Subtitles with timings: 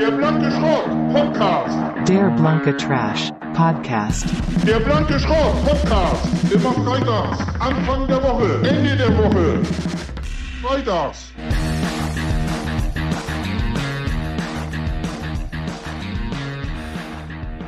[0.00, 2.08] Der blanke Schrott Podcast.
[2.08, 4.24] Der Blanke Trash Podcast.
[4.66, 6.26] Der blanke Schrott Podcast.
[6.50, 7.38] Immer freitags.
[7.60, 8.66] Anfang der Woche.
[8.66, 9.62] Ende der Woche.
[10.62, 11.32] Freitags.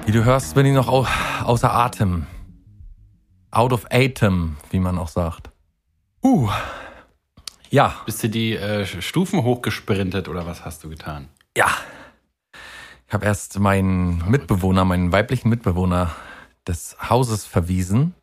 [0.06, 1.06] Wie du hörst, bin ich noch au
[1.44, 2.26] außer Atem.
[3.50, 5.50] Out of Atem, wie man auch sagt.
[6.24, 6.48] Uh.
[7.70, 11.28] Ja, Bist du die äh, Stufen hochgesprintet oder was hast du getan?
[11.56, 11.66] ja.
[13.12, 16.12] Ich habe erst meinen Mitbewohner, meinen weiblichen Mitbewohner
[16.66, 18.14] des Hauses verwiesen.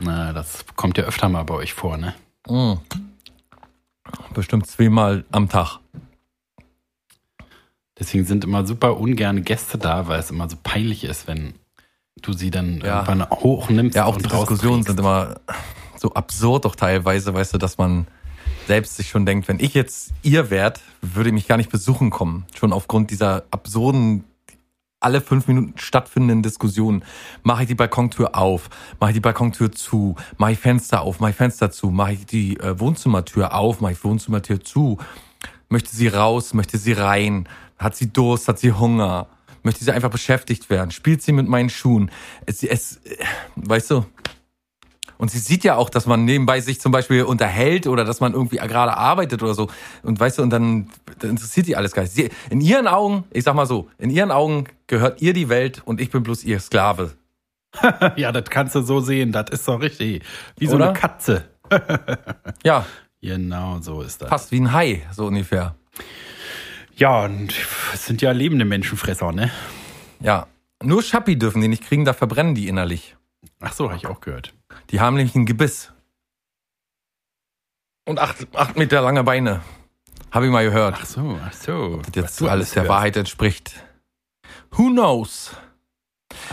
[0.00, 2.16] Na, das kommt ja öfter mal bei euch vor, ne?
[2.48, 2.72] Mm.
[4.34, 5.78] Bestimmt zweimal am Tag.
[7.96, 11.54] Deswegen sind immer super ungerne Gäste da, weil es immer so peinlich ist, wenn
[12.22, 13.02] du sie dann Ja.
[13.06, 13.94] irgendwann hochnimmst.
[13.94, 15.36] Ja, auch die Diskussionen sind immer
[15.96, 18.08] so absurd doch teilweise, weißt du, dass man
[18.66, 22.10] selbst sich schon denkt, wenn ich jetzt ihr wärt, würde ich mich gar nicht besuchen
[22.10, 22.46] kommen.
[22.58, 24.24] Schon aufgrund dieser absurden,
[25.00, 27.04] alle fünf Minuten stattfindenden Diskussionen.
[27.42, 28.70] Mache ich die Balkontür auf?
[29.00, 30.16] Mache ich die Balkontür zu?
[30.38, 31.20] Mache ich Fenster auf?
[31.20, 31.90] Mache ich Fenster zu?
[31.90, 33.80] Mache ich die äh, Wohnzimmertür auf?
[33.80, 34.98] Mache ich Wohnzimmertür zu?
[35.68, 36.54] Möchte sie raus?
[36.54, 37.48] Möchte sie rein?
[37.78, 38.48] Hat sie Durst?
[38.48, 39.28] Hat sie Hunger?
[39.62, 40.90] Möchte sie einfach beschäftigt werden?
[40.90, 42.10] Spielt sie mit meinen Schuhen?
[42.46, 43.16] Es, es, äh,
[43.56, 44.06] weißt du?
[45.18, 48.32] Und sie sieht ja auch, dass man nebenbei sich zum Beispiel unterhält oder dass man
[48.32, 49.68] irgendwie gerade arbeitet oder so.
[50.02, 52.14] Und weißt du, und dann, dann interessiert die alles gar nicht.
[52.14, 55.82] Sie, in ihren Augen, ich sag mal so, in ihren Augen gehört ihr die Welt
[55.84, 57.12] und ich bin bloß ihr Sklave.
[58.16, 59.32] Ja, das kannst du so sehen.
[59.32, 60.22] Das ist doch richtig.
[60.56, 60.90] Wie so Oder?
[60.90, 61.44] eine Katze.
[62.64, 62.86] Ja,
[63.24, 64.28] Genau, so ist das.
[64.28, 65.74] fast wie ein Hai, so ungefähr.
[66.94, 67.54] Ja, und
[67.94, 69.50] es sind ja lebende Menschenfresser, ne?
[70.20, 70.46] Ja.
[70.82, 73.16] Nur Schappi dürfen die nicht kriegen, da verbrennen die innerlich.
[73.60, 74.52] Ach so, habe ich auch gehört.
[74.94, 75.90] Die haben nämlich ein Gebiss.
[78.06, 79.60] Und acht, acht Meter lange Beine.
[80.30, 80.94] Habe ich mal gehört.
[81.00, 81.96] Ach so, ach so.
[81.96, 82.90] Das Was jetzt alles der hörst.
[82.90, 83.74] Wahrheit entspricht.
[84.70, 85.50] Who knows?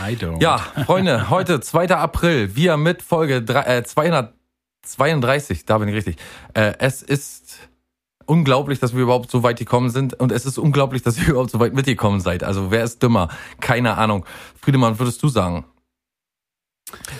[0.00, 0.42] I don't.
[0.42, 1.90] Ja, Freunde, heute 2.
[1.90, 6.16] April, wir mit Folge drei- äh, 232, da bin ich richtig.
[6.54, 7.68] Äh, es ist
[8.26, 11.52] unglaublich, dass wir überhaupt so weit gekommen sind und es ist unglaublich, dass ihr überhaupt
[11.52, 12.42] so weit mitgekommen seid.
[12.42, 13.28] Also wer ist dümmer?
[13.60, 14.26] Keine Ahnung.
[14.60, 15.64] Friedemann, würdest du sagen?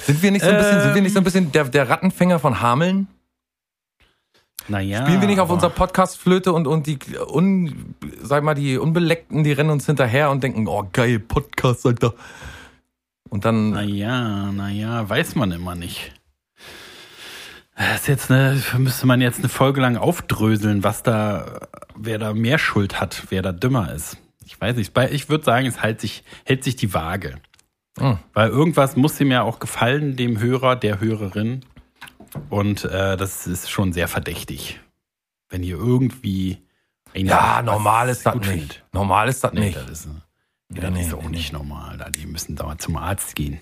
[0.04, 2.38] Sind wir nicht so ein bisschen, sind wir nicht so ein bisschen der, der Rattenfänger
[2.38, 3.08] von Hameln?
[4.68, 5.04] Naja.
[5.04, 9.52] Spielen wir nicht auf unserer Podcast-Flöte und, und die, un, sag mal, die Unbeleckten, die
[9.52, 12.14] rennen uns hinterher und denken, oh geil, Podcast, Alter.
[13.28, 16.12] Und dann, Naja, naja, weiß man immer nicht.
[17.76, 22.34] Das ist jetzt eine, müsste man jetzt eine Folge lang aufdröseln, was da, wer da
[22.34, 24.18] mehr Schuld hat, wer da dümmer ist.
[24.44, 24.96] Ich weiß nicht.
[25.10, 27.36] Ich würde sagen, es hält sich, hält sich die Waage.
[27.98, 28.18] Hm.
[28.32, 31.64] Weil irgendwas muss ihm ja auch gefallen, dem Hörer, der Hörerin.
[32.48, 34.80] Und äh, das ist schon sehr verdächtig.
[35.48, 36.62] Wenn ihr irgendwie.
[37.14, 38.84] ja, was normal ist das nicht.
[38.92, 39.76] Normal ist das nicht.
[39.76, 40.14] das ist, nee,
[40.72, 41.98] Nee, das nee, ist auch nee, nicht normal.
[41.98, 43.60] Da, die müssen dauernd zum Arzt gehen.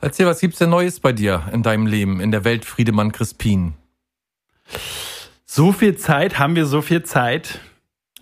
[0.00, 3.74] Erzähl, was gibt's denn Neues bei dir in deinem Leben, in der Welt Friedemann Crispin?
[5.44, 7.60] So viel Zeit, haben wir so viel Zeit?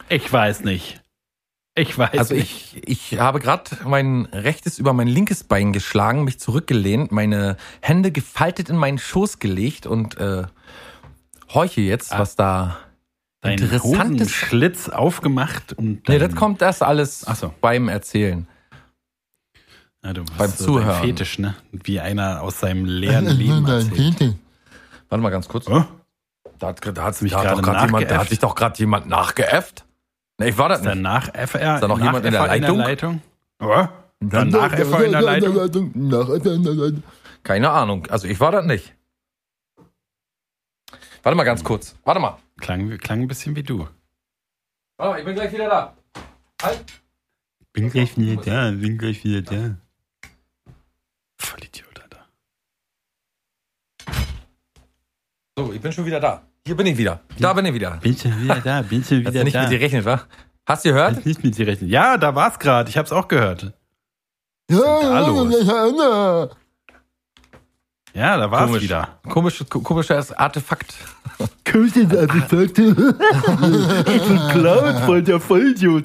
[0.09, 1.03] Ich weiß nicht.
[1.79, 2.77] Ich weiß Also nicht.
[2.87, 8.11] ich, ich habe gerade mein rechtes über mein linkes Bein geschlagen, mich zurückgelehnt, meine Hände
[8.13, 10.45] gefaltet in meinen Schoß gelegt und äh,
[11.55, 12.19] horche jetzt, Ah.
[12.21, 12.79] was da
[13.41, 14.33] Dein interessantes...
[14.33, 17.55] Schlitz aufgemacht und Nee, das kommt erst alles so.
[17.61, 18.49] beim Erzählen.
[20.05, 21.01] ja, du beim so Zuhören.
[21.05, 21.55] Fetisch, ne?
[21.71, 24.35] Wie einer aus seinem leeren Leben erzählt.
[25.09, 25.69] Warte mal ganz kurz.
[25.69, 25.85] Oh,
[26.59, 29.07] Da hat, da hat, mich da hat, grad jemand, da hat sich doch gerade jemand
[29.09, 29.85] nachgeäfft.
[30.39, 31.03] Nee, ich war das ist da nicht.
[31.03, 31.75] nach FR?
[31.75, 32.79] Ist da noch nach jemand in der FR Leitung?
[32.79, 33.23] Leitung?
[33.61, 33.87] Oh,
[34.21, 37.03] danach FR in der Leitung?
[37.43, 38.07] Keine Ahnung.
[38.07, 38.95] Also ich war das nicht.
[41.23, 41.97] Warte mal ganz kurz.
[42.05, 42.39] Warte mal.
[42.61, 43.89] Klang, klang ein bisschen wie du.
[44.97, 45.97] Warte mal, ich bin gleich wieder da.
[46.63, 46.85] Halt.
[47.73, 49.77] Bin gleich wieder da, bin gleich wieder da.
[51.41, 52.27] Voll Idiot, Alter.
[55.57, 56.43] So, ich bin schon wieder da.
[56.69, 57.21] Hier bin ich wieder.
[57.39, 57.93] Da bin ich wieder.
[58.03, 59.63] Bin schon wieder da, bin schon Hast wieder du nicht da.
[59.63, 60.21] mit dir gerechnet, wa?
[60.67, 61.17] Hast du gehört?
[61.17, 61.89] Hast nicht mit dir rechnen.
[61.89, 62.91] Ja, da war's gerade.
[62.91, 63.73] Ich hab's auch gehört.
[64.67, 66.51] da los?
[68.13, 68.83] Ja, da war's Komisch.
[68.83, 69.19] wieder.
[69.27, 70.93] Komisch, komisches Artefakt.
[71.65, 72.79] Komisches Artefakt.
[72.79, 72.95] ich
[74.27, 76.05] bin klaut voll der Vollidiot.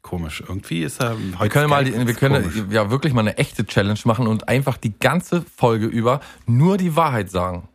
[0.00, 0.42] Komisch.
[0.48, 1.40] Irgendwie ist er heute.
[1.42, 2.64] Wir können mal, die, wir können komisch.
[2.70, 6.96] ja wirklich mal eine echte Challenge machen und einfach die ganze Folge über nur die
[6.96, 7.68] Wahrheit sagen.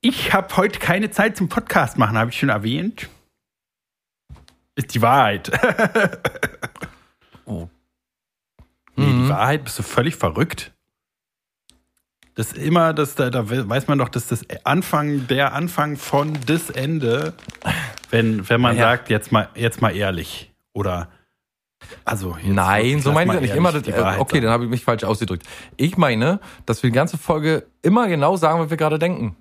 [0.00, 3.08] Ich habe heute keine Zeit zum Podcast machen, habe ich schon erwähnt.
[4.74, 5.50] Ist die Wahrheit.
[7.44, 7.68] Oh.
[8.94, 9.28] Nee, die Mhm.
[9.28, 10.72] Wahrheit, bist du völlig verrückt?
[12.36, 16.70] Das immer, das, da, da weiß man doch, dass das Anfang, der Anfang von das
[16.70, 17.34] Ende,
[18.10, 18.82] wenn, wenn man Ja.
[18.84, 20.52] sagt, jetzt mal, jetzt mal ehrlich.
[20.72, 21.10] Oder
[22.04, 23.72] also Nein, so meine ich ja nicht immer.
[23.72, 25.46] Das, äh, Wahrheit okay, dann habe ich mich falsch ausgedrückt.
[25.76, 29.36] Ich meine, dass wir die ganze Folge immer genau sagen, was wir gerade denken.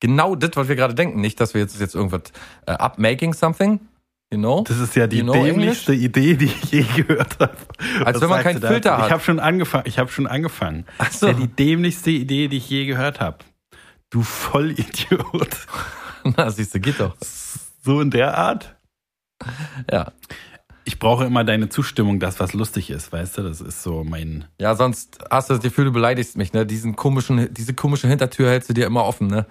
[0.00, 1.20] Genau das, was wir gerade denken.
[1.20, 2.22] Nicht, dass wir jetzt, jetzt irgendwas
[2.66, 3.80] äh, up making something,
[4.30, 4.62] you know?
[4.66, 7.56] Das ist ja die You know dämlichste Idee, die ich je gehört habe.
[8.04, 8.68] Als Was wenn man keinen da?
[8.68, 9.06] Filter hat.
[9.06, 9.84] Ich habe schon angefangen.
[9.86, 10.84] Ich habe schon angefangen.
[10.98, 11.28] Ach Das so.
[11.28, 13.38] ist ja die dämlichste Idee, die ich je gehört habe.
[14.10, 15.66] Du Vollidiot.
[16.36, 17.16] Na, siehst du, geht doch.
[17.82, 18.76] So in der Art.
[19.90, 20.12] Ja.
[20.86, 23.42] Ich brauche immer deine Zustimmung, dass was lustig ist, weißt du?
[23.42, 24.44] Das ist so mein.
[24.60, 26.66] Ja, sonst hast du das Gefühl, du beleidigst mich, ne?
[26.66, 29.46] Diesen komischen, diese komische Hintertür hältst du dir immer offen, ne?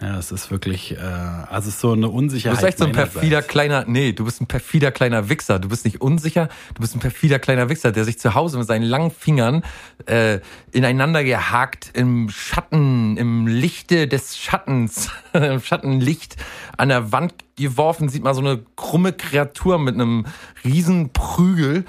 [0.00, 2.56] Ja, es ist wirklich, äh, also es ist so eine Du Unsicherheit.
[2.58, 5.58] bist echt so ein perfider kleiner, nee, du bist ein perfider kleiner Wichser.
[5.58, 8.66] Du bist nicht unsicher, du bist ein perfider kleiner Wichser, der sich zu Hause mit
[8.68, 9.64] seinen langen Fingern
[10.06, 10.38] äh,
[10.70, 16.36] ineinander gehakt im Schatten, im Lichte des Schattens, im Schattenlicht
[16.76, 20.26] an der Wand geworfen, sieht man so eine krumme Kreatur mit einem
[20.64, 21.84] riesen Prügel,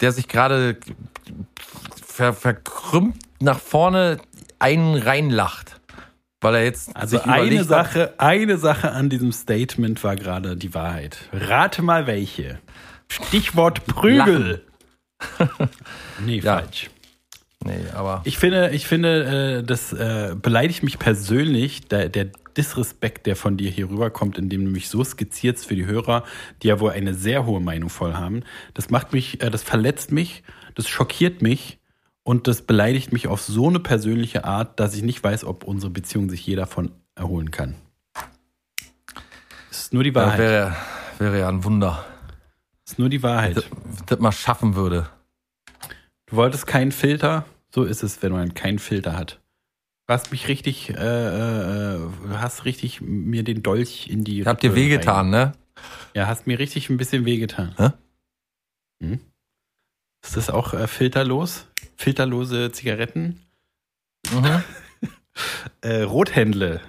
[0.00, 0.78] der sich gerade
[2.02, 4.16] ver verkrümmt nach vorne
[4.58, 5.77] einen reinlacht.
[6.40, 10.72] Weil er jetzt Also eine hat, Sache, eine Sache an diesem Statement war gerade die
[10.72, 11.18] Wahrheit.
[11.32, 12.60] Rate mal welche.
[13.08, 14.64] Stichwort Prügel.
[16.24, 16.58] nee, Ja.
[16.58, 16.90] falsch.
[17.64, 18.22] Nee, aber.
[18.24, 22.26] Ich finde, ich finde, äh, das äh, beleidigt mich persönlich, der, der
[22.56, 26.22] Disrespekt, der von dir hier rüberkommt, indem du mich so skizzierst für die Hörer,
[26.62, 28.44] die ja wohl eine sehr hohe Meinung voll haben.
[28.74, 30.44] Das macht mich, äh, das verletzt mich,
[30.76, 31.77] das schockiert mich
[32.28, 35.90] und das beleidigt mich auf so eine persönliche Art, dass ich nicht weiß, ob unsere
[35.90, 37.74] Beziehung sich je davon erholen kann.
[39.70, 40.38] Das ist nur die Ja, Wahrheit.
[40.38, 40.76] wäre,
[41.18, 42.04] wäre ja ein Wunder,
[42.84, 43.56] Das ist nur die Wahrheit.
[43.56, 43.64] das,
[44.04, 45.08] das mal schaffen würde.
[46.26, 49.40] Du wolltest keinen Filter, so ist es, wenn man keinen Filter hat.
[50.06, 54.40] Du hast mich richtig, äh, äh, äh, hast richtig mir den Dolch in die.
[54.42, 55.52] Ich hab dir wehgetan, ne?
[56.12, 57.74] Ja, hast mir richtig ein bisschen wehgetan.
[57.78, 57.88] Hä?
[59.02, 59.20] Hm?
[60.22, 61.66] Ist das auch äh, filterlos?
[61.96, 63.40] Filterlose Zigaretten?
[64.32, 64.62] Mhm.
[65.82, 66.80] Äh, Rothändle.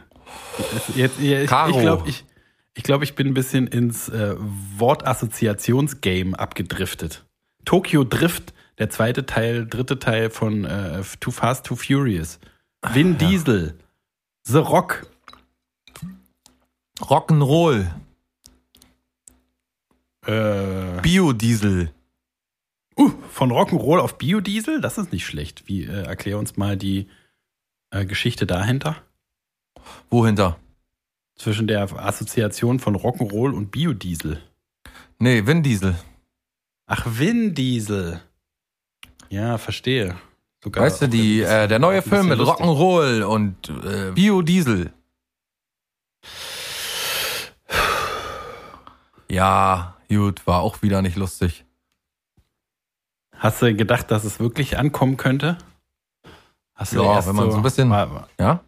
[0.96, 1.48] Jetzt, ja, ich ich
[1.80, 2.26] glaube, ich,
[2.74, 7.26] ich, glaub, ich bin ein bisschen ins äh, Wortassoziationsgame abgedriftet.
[7.66, 12.40] Tokyo Drift, der zweite Teil, dritte Teil von äh, Too Fast, Too Furious.
[12.92, 13.78] Vin Diesel.
[14.46, 15.06] The Rock.
[17.02, 17.86] Rock'n'Roll,
[20.26, 21.92] Äh, Biodiesel.
[23.00, 24.82] Uh, von Rock'n'Roll auf Biodiesel?
[24.82, 25.68] Das ist nicht schlecht.
[25.68, 27.08] Wie, äh, erklär uns mal die
[27.92, 28.98] äh, Geschichte dahinter.
[30.10, 30.58] Wohinter?
[31.36, 34.42] Zwischen der Assoziation von Rock'n'Roll und Biodiesel.
[35.20, 35.96] Nee, Vin Diesel.
[36.86, 38.22] Ach, Vin Diesel.
[39.30, 40.16] Ja, verstehe.
[40.64, 42.40] Sogar weißt du, die, bisschen- äh, der neue Film mit.
[42.40, 44.92] Rock'n'Roll und äh, Biodiesel.
[49.30, 51.64] Ja, gut, war auch wieder nicht lustig.
[53.40, 55.58] Hast du gedacht, dass es wirklich ankommen könnte?
[56.76, 58.60] Hast Ja, erst wenn man so ein bisschen- Mal- Ja?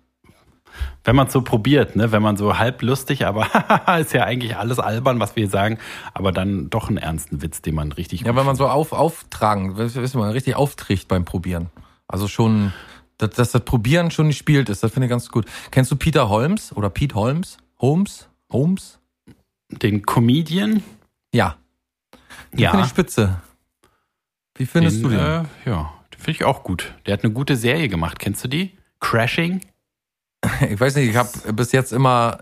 [1.03, 2.11] Wenn man es so probiert, ne?
[2.11, 3.45] Wenn man so halb lustig, aber
[3.99, 5.77] ist ja eigentlich alles albern, was wir sagen,
[6.13, 9.77] aber dann doch einen ernsten Witz, den man richtig Ja, wenn man so auf, auftragen,
[9.77, 11.69] wissen wir, richtig aufträgt beim Probieren.
[12.07, 12.71] Also schon,
[13.17, 15.45] dass, dass das Probieren schon gespielt ist, das finde ich ganz gut.
[15.71, 17.57] Kennst du Peter Holmes oder Pete Holmes?
[17.79, 18.29] Holmes?
[18.51, 18.99] Holmes?
[19.69, 20.83] Den Comedian,
[21.33, 21.55] Ja.
[22.51, 23.41] Den ja, Finde ich spitze.
[24.61, 25.19] Wie findest den, du den?
[25.19, 26.93] Äh, ja, den finde ich auch gut.
[27.07, 28.19] Der hat eine gute Serie gemacht.
[28.19, 28.77] Kennst du die?
[28.99, 29.61] Crashing?
[30.69, 32.39] Ich weiß nicht, ich habe bis jetzt immer,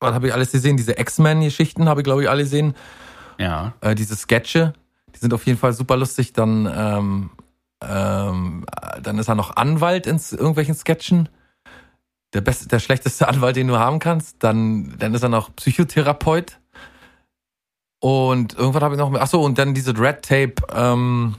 [0.00, 0.78] was habe ich alles gesehen?
[0.78, 2.74] Diese X-Men-Geschichten habe ich, glaube ich, alle gesehen.
[3.38, 3.74] Ja.
[3.82, 4.72] Äh, diese Sketche,
[5.14, 6.32] die sind auf jeden Fall super lustig.
[6.32, 7.30] Dann, ähm,
[7.82, 8.64] ähm,
[9.02, 11.28] dann ist er noch Anwalt in irgendwelchen Sketchen.
[12.32, 14.42] Der beste, der schlechteste Anwalt, den du haben kannst.
[14.42, 16.60] Dann, dann ist er noch Psychotherapeut.
[18.00, 21.36] Und irgendwann habe ich noch, ach so, und dann diese Red Tape ähm,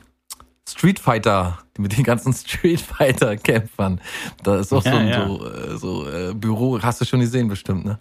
[0.67, 3.99] Street Fighter, mit den ganzen Street Fighter Kämpfern.
[4.43, 5.27] Da ist auch Ja, so ein ja.
[5.27, 7.99] so, äh, so äh, Büro, hast du schon gesehen bestimmt, ne?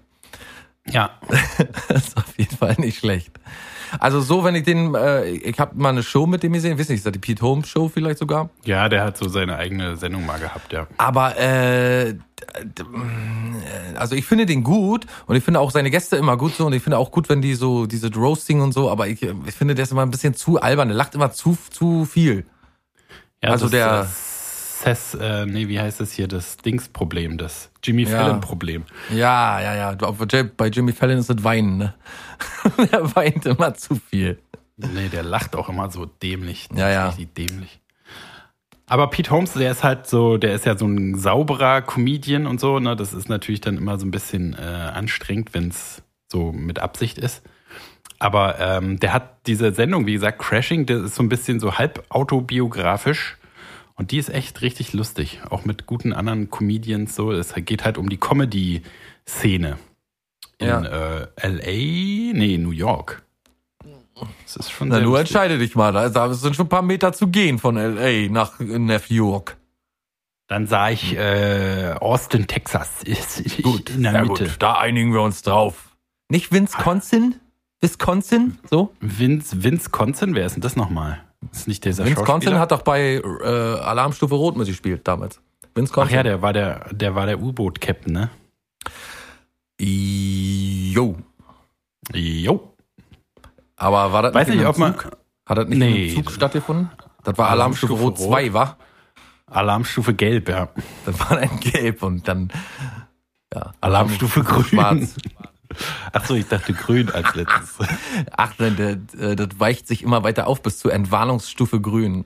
[0.90, 1.10] Ja.
[1.88, 3.30] Das ist auf jeden Fall nicht schlecht.
[4.00, 6.88] Also so, wenn ich den, äh, ich habe mal eine Show mit dem gesehen, weiß
[6.88, 8.48] nicht, ist das die Pete Holmes Show vielleicht sogar?
[8.64, 10.86] Ja, der hat so seine eigene Sendung mal gehabt, ja.
[10.96, 12.14] Aber äh, äh,
[13.96, 16.72] also ich finde den gut und ich finde auch seine Gäste immer gut so und
[16.72, 19.74] ich finde auch gut, wenn die so diese Roasting und so, aber ich, ich finde
[19.74, 22.46] der ist immer ein bisschen zu albern, der lacht immer zu zu viel.
[23.42, 24.31] ja Also das, der- Das
[24.82, 26.28] Seth, äh, nee, wie heißt das hier?
[26.28, 28.18] Das Dings-Problem, das Jimmy Ja.
[28.18, 28.84] Fallon-Problem.
[29.10, 30.42] Ja, ja, ja.
[30.56, 31.94] Bei Jimmy Fallon ist es Weinen, ne?
[32.92, 34.38] der weint immer zu viel.
[34.76, 36.68] Nee, der lacht auch immer so dämlich.
[36.68, 37.08] Das Ja, ja.
[37.08, 37.80] Richtig dämlich.
[38.86, 42.60] Aber Pete Holmes, der ist halt so, der ist ja so ein sauberer Comedian und
[42.60, 42.96] so, ne?
[42.96, 47.18] Das ist natürlich dann immer so ein bisschen äh, anstrengend, wenn es so mit Absicht
[47.18, 47.42] ist.
[48.18, 51.78] Aber ähm, der hat diese Sendung, wie gesagt, Crashing, das ist so ein bisschen so
[51.78, 53.36] halb autobiografisch.
[54.02, 55.38] Und die ist echt richtig lustig.
[55.48, 57.30] Auch mit guten anderen Comedians so.
[57.30, 59.78] Es geht halt um die Comedy-Szene.
[60.58, 60.82] In Ja.
[60.82, 62.32] äh, LA?
[62.36, 63.22] Nee, New York.
[64.42, 65.28] Das ist schon Na, sehr du lustig.
[65.30, 65.92] entscheide dich mal.
[65.92, 68.28] Da da sind schon ein paar Meter zu gehen von L.A.
[68.28, 69.56] nach New York.
[70.48, 73.04] Dann sah ich äh, Austin, Texas.
[73.04, 74.26] Ist in der Mitte.
[74.46, 74.56] gut.
[74.58, 75.94] Da einigen wir uns drauf.
[76.28, 77.36] Nicht Wisconsin?
[77.80, 78.58] Wisconsin?
[78.68, 78.92] So?
[79.00, 81.22] Vince, Conson, wer ist denn das nochmal?
[81.50, 82.58] Ist nicht dieser Wisconsin Schauspieler?
[82.60, 85.40] hat doch bei äh, Alarmstufe Rot mitgespielt damals.
[85.64, 86.14] Ach Wisconsin.
[86.16, 88.30] ja, der war der, der war der U-Boot-Captain, ne?
[89.80, 91.16] Jo.
[92.14, 92.74] Jo.
[93.76, 94.94] Aber war das Weiß nicht nicht, ob man.
[95.46, 96.08] Hat das nicht Nee.
[96.08, 96.90] im Zug stattgefunden?
[97.24, 98.76] Das war Alarmstufe, Alarmstufe Rot 2, war?
[99.46, 100.68] Alarmstufe Gelb, ja.
[101.04, 102.50] Das war dann gelb und dann
[103.52, 104.64] ja, Alarmstufe Grün.
[104.64, 105.16] schwarz.
[106.12, 107.78] Ach so, ich dachte grün als letztes.
[108.36, 112.24] Ach, das, das, das weicht sich immer weiter auf bis zur Entwarnungsstufe Grün.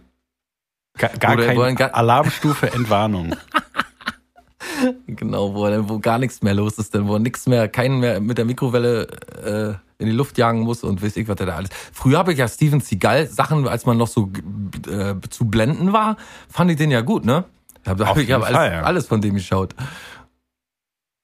[0.99, 3.35] Gar, gar Oder- keine gar- Alarmstufe Entwarnung.
[5.07, 8.21] Genau, wo, dann- wo gar nichts mehr los ist, denn wo nichts mehr, keinen mehr
[8.21, 9.07] mit der Mikrowelle
[9.99, 11.71] äh, in die Luft jagen muss und weiß ich, was der da alles.
[11.93, 14.31] Früher habe ich ja Steven Seagal Sachen, als man noch so
[14.89, 16.17] äh, zu blenden war,
[16.51, 17.45] fand ich den ja gut, ne?
[17.85, 18.83] Da habe ich hab alles, Fall, ja.
[18.83, 19.75] alles von dem geschaut.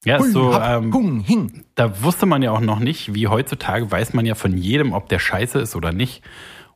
[0.04, 1.64] Ja, ist so, hab, ähm, hung, hing.
[1.74, 5.08] da wusste man ja auch noch nicht, wie heutzutage weiß man ja von jedem, ob
[5.08, 6.22] der scheiße ist oder nicht.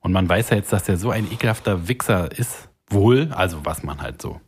[0.01, 2.69] Und man weiß ja jetzt, dass der so ein ekelhafter Wichser ist.
[2.89, 4.41] Wohl, also was man halt so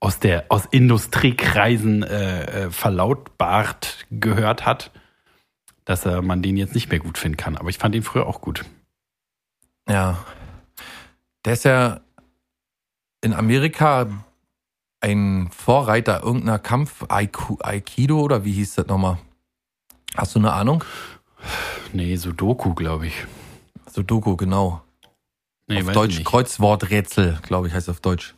[0.00, 4.92] aus der aus Industriekreisen äh, äh, verlautbart gehört hat,
[5.84, 7.56] dass äh, man den jetzt nicht mehr gut finden kann.
[7.56, 8.64] Aber ich fand ihn früher auch gut.
[9.88, 10.18] Ja.
[11.44, 12.00] Der ist ja
[13.20, 14.06] in Amerika
[15.06, 19.18] ein Vorreiter irgendeiner Kampf, Aikido oder wie hieß das nochmal?
[20.16, 20.84] Hast du eine Ahnung?
[21.92, 23.26] Nee, Sudoku, glaube ich.
[23.92, 24.82] Sudoku, genau.
[25.68, 26.22] Nee, auf Deutsch.
[26.24, 28.34] Kreuzworträtsel, glaube ich, heißt auf Deutsch.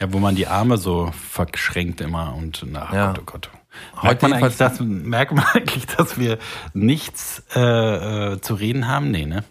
[0.00, 3.12] Ja, wo man die Arme so verschränkt immer und ach Ja.
[3.12, 3.50] Gott, oh Gott.
[3.96, 6.38] Heute Merkt man, eigentlich, dass, merkt man eigentlich, dass wir
[6.72, 9.10] nichts äh, äh, zu reden haben?
[9.10, 9.44] Nee, ne?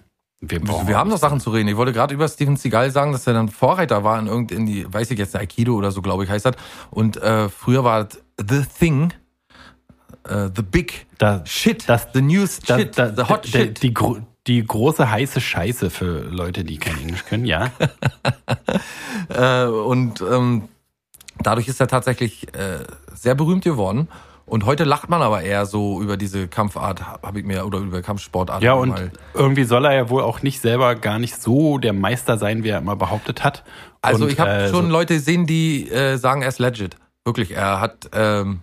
[0.49, 1.67] Wir, Wir haben doch Sachen zu reden.
[1.69, 4.91] Ich wollte gerade über Steven Seagal sagen, dass er dann Vorreiter war in irgendein, die,
[4.91, 6.55] weiß ich jetzt, Aikido oder so, glaube ich, heißt das.
[6.91, 9.13] Und äh, früher war das The Thing,
[10.27, 13.81] äh, The Big da, Shit, das- The News da, Shit, da, The Hot Shit.
[13.83, 17.71] Die, gro- die große heiße Scheiße für Leute, die kein Englisch können, ja.
[19.29, 20.69] Äh, und ähm,
[21.41, 22.83] dadurch ist er tatsächlich äh,
[23.13, 24.07] sehr berühmt geworden.
[24.47, 28.01] Und heute lacht man aber eher so über diese Kampfart, habe ich mir, oder über
[28.03, 28.61] Kampfsportart.
[28.61, 29.11] Ja, und mal.
[29.33, 32.69] irgendwie soll er ja wohl auch nicht selber gar nicht so der Meister sein, wie
[32.69, 33.63] er immer behauptet hat.
[34.01, 36.95] Also und, ich habe äh, schon Leute gesehen, die äh, sagen, er ist legit.
[37.25, 38.59] Wirklich, er hat, ähm,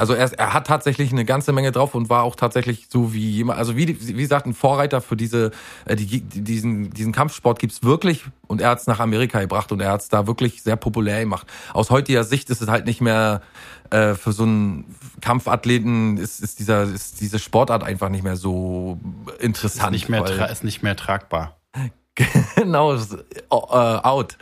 [0.00, 3.12] also er, ist- er hat tatsächlich eine ganze Menge drauf und war auch tatsächlich so
[3.12, 5.50] wie jemand, also wie, wie gesagt, ein Vorreiter für diese,
[5.84, 9.80] äh, die, die, diesen, diesen Kampfsport gibt's wirklich und er hat's nach Amerika gebracht und
[9.80, 11.46] er hat's da wirklich sehr populär gemacht.
[11.74, 13.42] Aus heutiger Sicht ist es halt nicht mehr
[13.90, 18.98] äh, für so einen Kampfathleten ist, ist dieser ist diese Sportart einfach nicht mehr so
[19.36, 19.92] ist interessant.
[19.92, 21.56] nicht, mehr ist nicht mehr tragbar.
[22.56, 23.16] genau, ist, äh,
[23.50, 24.36] out.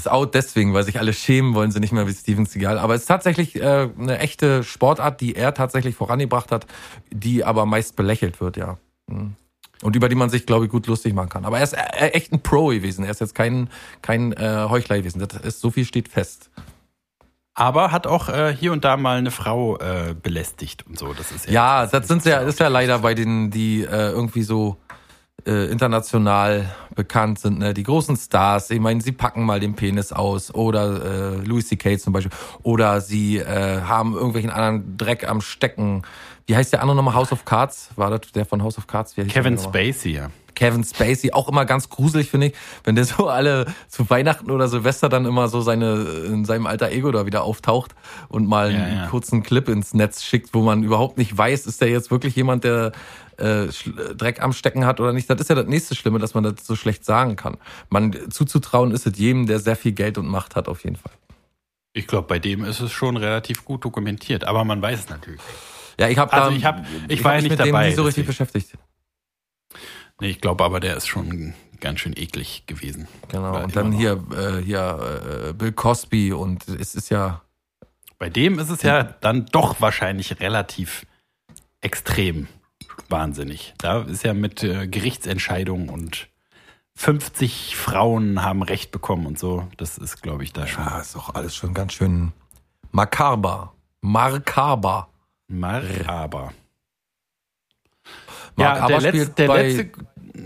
[0.00, 2.78] Ist out deswegen, weil sich alle schämen, wollen sie nicht mehr wie Steven Seagal.
[2.78, 6.66] Aber es ist tatsächlich äh, eine echte Sportart, die er tatsächlich vorangebracht hat,
[7.10, 8.78] die aber meist belächelt wird, ja.
[9.08, 9.34] Mhm.
[9.82, 11.44] Und über die man sich, glaube ich, gut lustig machen kann.
[11.44, 13.04] Aber er ist äh, echt ein Pro gewesen.
[13.04, 13.68] Er ist jetzt kein,
[14.00, 15.18] kein äh, Heuchler gewesen.
[15.18, 16.48] Das ist, so viel steht fest.
[17.52, 21.12] Aber hat auch äh, hier und da mal eine Frau äh, belästigt und so.
[21.12, 24.44] Das ist ja, Ja, das sind ja, ist ja leider bei denen, die äh, irgendwie
[24.44, 24.78] so
[25.46, 27.74] äh, international bekannt sind, ne?
[27.74, 28.70] die großen Stars.
[28.70, 31.98] Ich meine, sie packen mal den Penis aus oder äh, Louis C.K.
[31.98, 32.32] zum Beispiel
[32.62, 36.02] oder sie äh, haben irgendwelchen anderen Dreck am Stecken.
[36.46, 37.14] Wie heißt der andere nochmal?
[37.14, 37.90] House of Cards?
[37.96, 39.14] War das der von House of Cards?
[39.14, 39.58] Kevin?
[39.58, 40.30] Spacey, ja.
[40.54, 42.54] Kevin Spacey, auch immer ganz gruselig, finde ich,
[42.84, 46.90] wenn der so alle zu Weihnachten oder Silvester dann immer so seine, in seinem alter
[46.90, 47.94] Ego da wieder auftaucht
[48.28, 49.06] und mal Ja, einen ja.
[49.06, 52.64] kurzen Clip ins Netz schickt, wo man überhaupt nicht weiß, ist der jetzt wirklich jemand,
[52.64, 52.92] der
[53.40, 55.28] äh, Schl- Dreck am Stecken hat oder nicht.
[55.30, 57.56] Das ist ja das nächste Schlimme, dass man das so schlecht sagen kann.
[57.88, 61.12] Man zuzutrauen ist es jedem, der sehr viel Geld und Macht hat, auf jeden Fall.
[61.92, 65.40] Ich glaube, bei dem ist es schon relativ gut dokumentiert, aber man weiß es natürlich.
[65.98, 68.04] Ja, ich habe Also ich hab- ich war ja nicht mit dem dabei, nie so
[68.04, 68.78] richtig beschäftigt.
[70.20, 73.08] Nee, ich glaube aber, der ist schon ganz schön eklig gewesen.
[73.28, 73.52] Genau.
[73.52, 77.42] War Und dann hier, äh, hier äh, Bill Cosby und es ist ja
[78.18, 81.06] Bei dem ist es ja dann doch wahrscheinlich relativ
[81.80, 82.48] extrem
[83.08, 83.74] wahnsinnig.
[83.78, 86.28] Da ist ja mit äh, Gerichtsentscheidungen und
[86.96, 89.66] 50 Frauen haben Recht bekommen und so.
[89.76, 90.84] Das ist, glaube ich, da schon.
[90.84, 92.32] Ja, ist doch alles schon ganz schön
[92.92, 93.72] makaber.
[94.00, 95.08] Makaber.
[95.48, 96.52] Maraber.
[98.56, 99.90] Mark Ja, der, letzte, der letzte.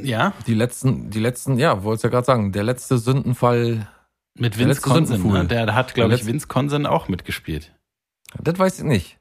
[0.02, 3.88] Ja, die letzten, die letzten, ja, wollte ja gerade sagen, der letzte Sündenfall,
[4.36, 5.22] mit Vince Consen.
[5.30, 5.46] Ne?
[5.46, 7.72] Der hat, glaube ich, Vince Consen auch mitgespielt.
[8.40, 9.18] das weiß ich nicht.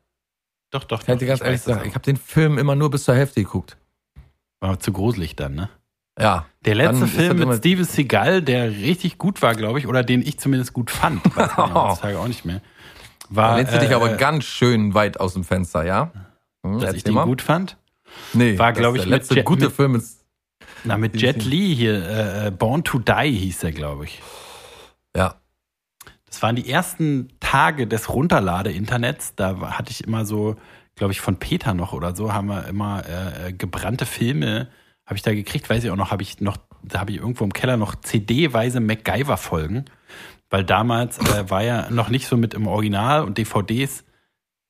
[0.73, 0.99] Doch, doch.
[1.01, 3.03] Ich kann doch, dir ganz ich ehrlich sagen, ich habe den Film immer nur bis
[3.05, 3.77] zur Hälfte geguckt.
[4.59, 5.69] War zu gruselig dann, ne?
[6.19, 6.45] Ja.
[6.65, 10.39] Der letzte Film mit Steven Seagal, der richtig gut war, glaube ich, oder den ich
[10.39, 12.61] zumindest gut fand, weiß ja heutzutage auch nicht mehr,
[13.29, 16.11] Da war, lehnst du dich äh, aber ganz schön weit aus dem Fenster, ja?
[16.65, 17.25] Hm, dass ich den mal.
[17.25, 17.77] gut fand.
[18.33, 20.23] Nee, war, das glaub ist ich, der mit letzte Jet- gute mit- Film ist,
[20.83, 24.21] Na, mit Jet Li hier, äh, äh, Born to Die hieß er, glaube ich.
[26.33, 29.35] Das waren die ersten Tage des Runterlade-Internets.
[29.35, 30.55] Da hatte ich immer so,
[30.95, 34.67] glaube ich, von Peter noch oder so, haben wir immer äh, gebrannte Filme,
[35.05, 37.43] habe ich da gekriegt, weiß ich auch noch, habe ich noch, da habe ich irgendwo
[37.43, 39.85] im Keller noch CD-weise MacGyver-Folgen,
[40.49, 44.03] weil damals äh, war ja noch nicht so mit im Original und DVDs.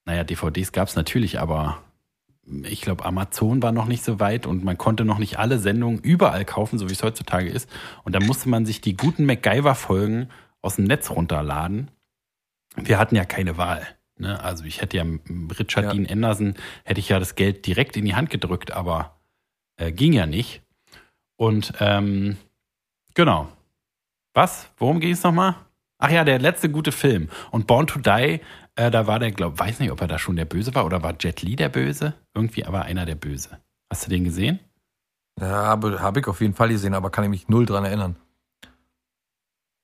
[0.04, 1.78] Naja, DVDs gab es natürlich, aber
[2.64, 6.00] ich glaube, Amazon war noch nicht so weit und man konnte noch nicht alle Sendungen
[6.00, 7.70] überall kaufen, so wie es heutzutage ist.
[8.04, 10.28] Und da musste man sich die guten MacGyver-Folgen
[10.64, 11.92] aus dem Netz runterladen.
[12.76, 13.86] Wir hatten ja keine Wahl.
[14.18, 14.42] Ne?
[14.44, 15.06] Also ich hätte ja
[15.60, 15.94] Richard Ja.
[15.94, 19.20] Dean Anderson, hätte ich ja das Geld direkt in die Hand gedrückt, aber
[19.76, 20.64] äh, ging ja nicht.
[21.36, 22.38] Und ähm,
[23.14, 23.50] genau.
[24.34, 24.72] Was?
[24.78, 25.56] Worum ging es nochmal?
[26.00, 27.30] Ach ja, der letzte gute Film.
[27.52, 28.42] Und Born to Die,
[28.76, 31.04] äh, da war der, glaub, weiß nicht, ob er da schon der Böse war oder
[31.04, 32.14] war Jet Li der Böse?
[32.34, 33.60] Irgendwie aber einer der Böse.
[33.92, 34.60] Hast du den gesehen?
[35.40, 38.16] Ja, habe hab ich auf jeden Fall gesehen, aber kann ich mich null dran erinnern.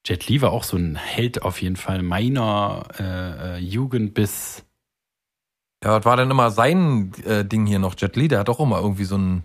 [0.06, 4.64] Jet Li war auch so ein Held auf jeden Fall meiner äh, äh, Jugend bis
[5.84, 7.96] Ja, was war denn immer sein äh, Ding hier noch?
[7.98, 9.44] Jet Li, der hat doch immer irgendwie so einen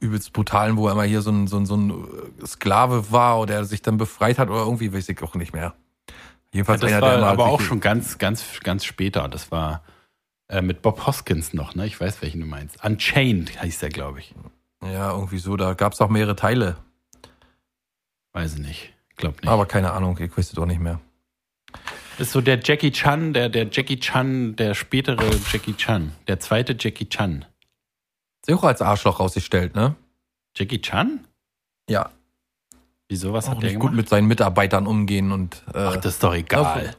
[0.00, 3.38] übelst brutalen, wo er immer hier so ein, so ein, so ein äh, Sklave war
[3.38, 5.74] oder der sich dann befreit hat oder irgendwie, weiß ich auch nicht mehr.
[6.52, 9.28] Jedenfalls das einer, war der immer aber auch schon ganz, ganz, ganz später.
[9.28, 9.82] Das war
[10.48, 11.86] äh, mit Bob Hoskins noch, ne?
[11.86, 12.82] Ich weiß, welchen du meinst.
[12.84, 14.34] Unchained heißt der, glaube ich.
[14.82, 16.76] Ja, irgendwie so, da gab es auch mehrere Teile.
[18.36, 18.92] Weiß ich nicht.
[19.16, 19.48] Glaub nicht.
[19.48, 21.00] Aber keine Ahnung, ich es auch nicht mehr.
[22.18, 26.12] ist so der Jackie Chan, der, der Jackie Chan, der spätere Jackie Chan.
[26.28, 27.46] Der zweite Jackie Chan.
[28.46, 29.96] Ist auch als Arschloch rausgestellt, ne?
[30.54, 31.26] Jackie Chan?
[31.88, 32.10] Ja.
[33.08, 33.92] Wieso, was Auch hat der nicht gemacht?
[33.92, 36.94] gut mit seinen Mitarbeitern umgehen und äh, Ach, das ist doch egal.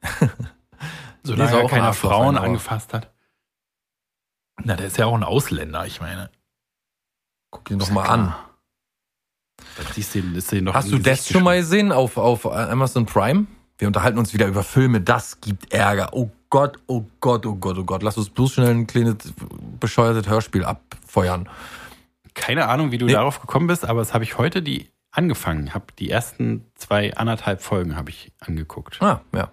[1.24, 3.12] Solange auch er ein keine Frauen angefasst hat.
[4.62, 6.30] Na, der ist ja auch ein Ausländer, ich meine.
[7.50, 8.14] guck ihn doch mal klar.
[8.14, 8.45] an.
[10.62, 13.46] Noch Hast du das schon mal gesehen auf, auf Amazon Prime?
[13.78, 16.10] Wir unterhalten uns wieder über Filme, das gibt Ärger.
[16.12, 18.02] Oh Gott, oh Gott, oh Gott, oh Gott.
[18.02, 19.16] Lass uns bloß schnell ein kleines
[19.78, 21.48] bescheuertes Hörspiel abfeuern.
[22.34, 23.12] Keine Ahnung, wie du Nee.
[23.12, 25.74] darauf gekommen bist, aber das habe ich heute die angefangen.
[25.74, 29.00] Hab die ersten zwei, anderthalb Folgen habe ich angeguckt.
[29.02, 29.50] Ah, ja.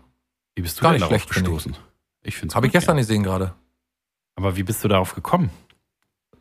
[0.55, 1.55] Wie bist du Gar denn nicht darauf schlecht, finde ich.
[1.57, 1.77] gestoßen?
[2.23, 3.53] Ich finde es Habe ich gestern gesehen gerade.
[4.35, 5.49] Aber wie bist du darauf gekommen?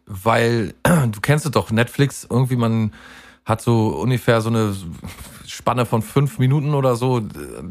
[0.07, 2.93] Weil, du kennst es doch, Netflix, irgendwie man
[3.45, 4.75] hat so ungefähr so eine
[5.47, 7.21] Spanne von fünf Minuten oder so.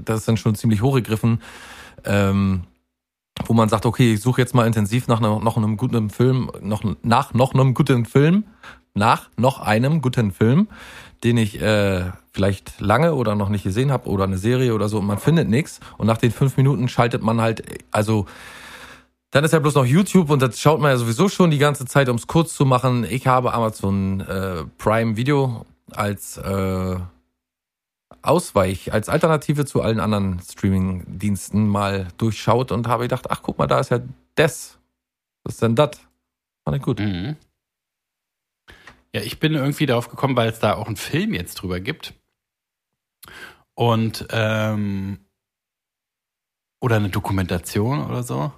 [0.05, 1.41] Das ist dann schon ziemlich hochgegriffen.
[2.03, 2.63] Ähm,
[3.45, 6.51] wo man sagt, okay, ich suche jetzt mal intensiv nach einer, noch einem guten Film,
[6.62, 8.43] noch, nach noch einem guten Film,
[8.93, 10.67] nach noch einem guten Film,
[11.23, 14.99] den ich äh, vielleicht lange oder noch nicht gesehen habe oder eine Serie oder so
[14.99, 18.25] und man findet nichts und nach den fünf Minuten schaltet man halt, also
[19.31, 21.85] dann ist ja bloß noch YouTube und das schaut man ja sowieso schon die ganze
[21.85, 23.05] Zeit, um es kurz zu machen.
[23.05, 26.97] Ich habe Amazon äh, Prime Video als äh,
[28.21, 33.67] Ausweich, als Alternative zu allen anderen Streaming-Diensten mal durchschaut und habe gedacht, ach guck mal,
[33.67, 34.01] da ist ja
[34.35, 34.77] das.
[35.43, 35.91] Was ist denn das?
[36.63, 36.99] Fand ich gut.
[36.99, 37.37] Mhm.
[39.13, 42.13] Ja, ich bin irgendwie darauf gekommen, weil es da auch einen Film jetzt drüber gibt.
[43.73, 45.19] Und, ähm,
[46.79, 48.51] oder eine Dokumentation oder so.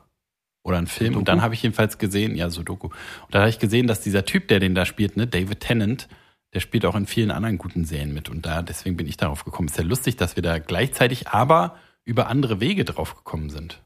[0.64, 1.14] Oder ein Film.
[1.14, 1.20] Doku?
[1.20, 2.88] Und dann habe ich jedenfalls gesehen, ja, so Doku.
[2.88, 6.08] Und dann habe ich gesehen, dass dieser Typ, der den da spielt, ne, David Tennant,
[6.54, 8.30] der spielt auch in vielen anderen guten Serien mit.
[8.30, 9.68] Und da, deswegen bin ich darauf gekommen.
[9.68, 13.82] Ist ja lustig, dass wir da gleichzeitig aber über andere Wege drauf gekommen sind.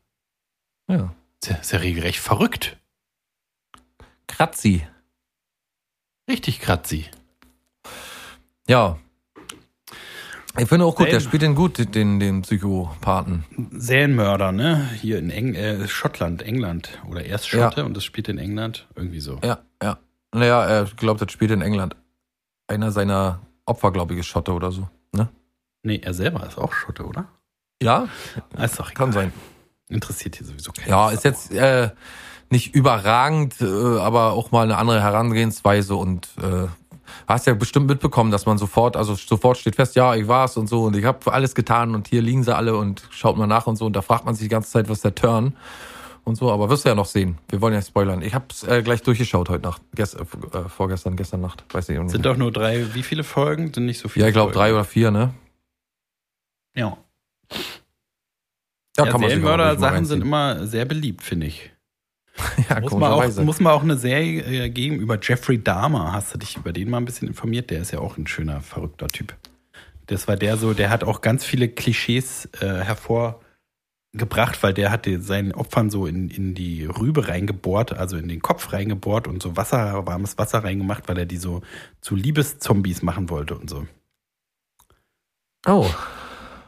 [0.87, 1.13] Ja.
[1.41, 2.77] Ist ja, ist ja regelrecht verrückt.
[4.27, 4.85] Kratzi.
[6.29, 7.05] Richtig kratzi.
[8.67, 8.99] Ja.
[10.59, 13.43] Ich finde auch gut, der spielt den gut, den, den Psychopathen.
[13.71, 14.89] Serienmörder, ne?
[14.99, 16.99] Hier in Eng äh, Schottland, England.
[17.09, 18.87] Oder erst Schotte und das spielt in England.
[18.95, 19.39] Irgendwie so.
[19.43, 19.97] Ja, ja.
[20.33, 21.95] Naja, er glaubt, das spielt in England.
[22.67, 24.87] Einer seiner Opfer, glaube ich, ist Schotte oder so.
[25.13, 25.29] Ne?
[25.83, 27.25] Nee, er selber ist auch Schotte, oder?
[27.81, 28.07] Ja,
[28.55, 29.23] Ah, Ist doch kann egal.
[29.23, 29.33] sein.
[29.89, 30.89] Interessiert hier sowieso keinen.
[30.89, 31.91] Ja, ist jetzt äh,
[32.49, 33.65] nicht überragend, äh,
[33.99, 36.67] aber auch mal eine andere Herangehensweise und äh,
[37.27, 40.67] Hast ja bestimmt mitbekommen, dass man sofort, also sofort steht fest, ja, ich war's und
[40.67, 43.67] so und ich habe alles getan und hier liegen sie alle und schaut mal nach
[43.67, 45.53] und so und da fragt man sich die ganze Zeit, was der Turn
[46.23, 47.37] und so, aber wirst du ja noch sehen.
[47.49, 48.21] Wir wollen ja nicht spoilern.
[48.21, 50.25] Ich hab's äh, gleich durchgeschaut heute Nacht, gest, äh,
[50.67, 52.11] vorgestern, gestern Nacht, weiß ich nicht.
[52.11, 53.73] Sind doch nur drei, wie viele Folgen?
[53.73, 54.25] Sind nicht so viele.
[54.25, 55.33] ja, ich glaube drei oder vier, ne?
[56.75, 56.97] Ja.
[58.97, 61.71] Ja, Ja, Serienmörder-Sachen sind immer sehr beliebt, finde ich.
[62.69, 66.13] ja, Muss man, auch, muss man auch eine Serie äh, geben über Jeffrey Dahmer.
[66.13, 67.69] Hast du dich über den mal ein bisschen informiert?
[67.69, 69.35] Der ist ja auch ein schöner, verrückter Typ.
[70.07, 75.05] Das war der so, der hat auch ganz viele Klischees äh, hervorgebracht, weil der hat
[75.05, 79.41] den- seinen Opfern so in, in die Rübe reingebohrt, also in den Kopf reingebohrt und
[79.43, 81.61] so Wasser, warmes Wasser reingemacht, weil er die so
[82.01, 83.85] zu Liebeszombies machen wollte und so.
[85.65, 85.89] Oh,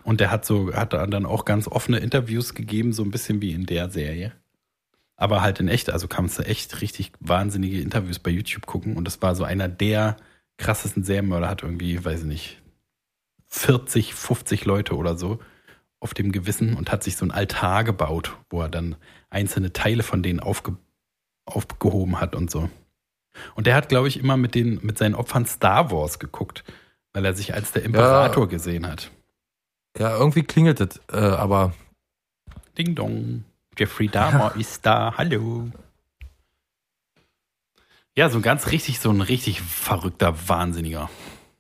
[0.04, 3.54] Und der hat so, hat dann auch ganz offene Interviews gegeben, so ein bisschen wie
[3.54, 4.34] in der Serie.
[5.20, 8.96] Aber halt in echt, also kannst du echt richtig wahnsinnige Interviews bei YouTube gucken.
[8.96, 10.16] Und das war so einer der
[10.58, 12.62] krassesten Serienmörder, hat irgendwie, weiß ich nicht,
[13.48, 15.40] 40, 50 Leute oder so
[16.00, 18.96] auf dem Gewissen und hat sich so ein Altar gebaut, wo er dann
[19.30, 20.78] einzelne Teile von denen aufge,
[21.46, 22.70] aufgehoben hat und so.
[23.56, 26.64] Und der hat, glaube ich, immer mit, den, mit seinen Opfern Star Wars geguckt,
[27.12, 29.12] weil er sich als der Imperator gesehen hat.
[29.98, 31.74] ja, irgendwie klingelt es, äh, aber
[32.78, 33.44] Ding dong.
[33.80, 35.14] Jeffrey Dahmer ist da.
[35.18, 35.72] Hallo.
[38.16, 41.10] Ja, so ganz richtig, so ein richtig verrückter Wahnsinniger.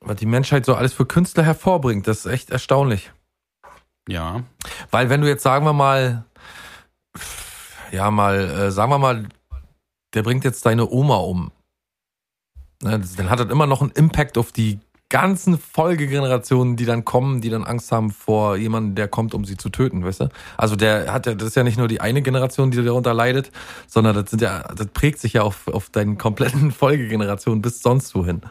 [0.01, 3.11] was die Menschheit so alles für Künstler hervorbringt, das ist echt erstaunlich.
[4.09, 4.43] Ja.
[4.91, 6.25] Weil wenn du jetzt sagen wir mal,
[7.91, 9.29] ja mal, äh, sagen wir mal,
[10.13, 11.51] der bringt jetzt deine Oma um,
[12.81, 17.41] ne, dann hat das immer noch einen Impact auf die ganzen Folgegenerationen, die dann kommen,
[17.41, 20.29] die dann Angst haben vor jemandem, der kommt, um sie zu töten, weißt du?
[20.55, 23.51] Also der hat ja, das ist ja nicht nur die eine Generation, die darunter leidet,
[23.87, 28.13] sondern das sind ja, das prägt sich ja auf, auf deinen kompletten Folgegenerationen bis sonst
[28.13, 28.41] wohin.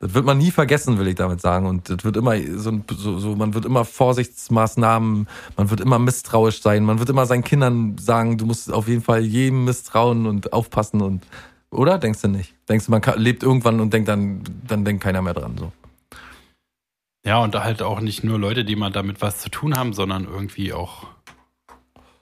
[0.00, 1.66] Das wird man nie vergessen, will ich damit sagen.
[1.66, 6.60] Und das wird immer so, so, so, man wird immer Vorsichtsmaßnahmen, man wird immer misstrauisch
[6.60, 10.52] sein, man wird immer seinen Kindern sagen, du musst auf jeden Fall jedem misstrauen und
[10.52, 11.26] aufpassen und,
[11.74, 11.98] oder?
[11.98, 12.54] Denkst du nicht?
[12.68, 15.72] Denkst du, man kann, lebt irgendwann und denkt dann, dann denkt keiner mehr dran, so.
[17.26, 20.24] Ja, und halt auch nicht nur Leute, die mal damit was zu tun haben, sondern
[20.24, 21.06] irgendwie auch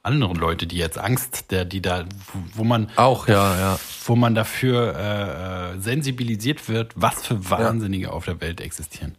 [0.05, 2.05] andere Leute, die jetzt Angst, der, die da,
[2.55, 3.79] wo- man, Auch, ja, ja.
[4.07, 9.17] wo man dafür äh, äh, sensibilisiert wird, was für Wahnsinnige auf der Welt existieren.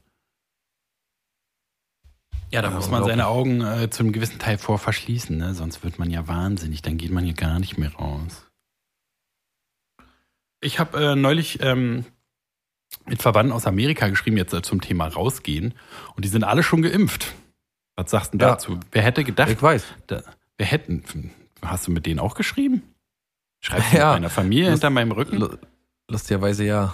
[2.51, 5.53] Ja, da Ja, muss man seine Augen äh, zu einem gewissen Teil vor verschließen, ne?
[5.53, 8.45] sonst wird man ja wahnsinnig, dann geht man hier gar nicht mehr raus.
[10.63, 12.05] Ich habe äh, neulich ähm,
[13.05, 15.73] mit Verwandten aus Amerika geschrieben, jetzt äh, zum Thema rausgehen,
[16.15, 17.33] und die sind alle schon geimpft.
[17.95, 18.49] Was sagst du Ja.
[18.51, 18.79] dazu?
[18.91, 19.85] Wer hätte gedacht, Ich weiß.
[20.07, 20.23] da,
[20.57, 21.03] wer hätten,
[21.61, 22.81] hast du mit denen auch geschrieben?
[23.61, 24.07] Schreibst du Ja.
[24.13, 25.37] mit meiner Familie Lust- hinter meinem Rücken?
[25.37, 25.57] Lu-
[26.09, 26.93] Lustigerweise ja.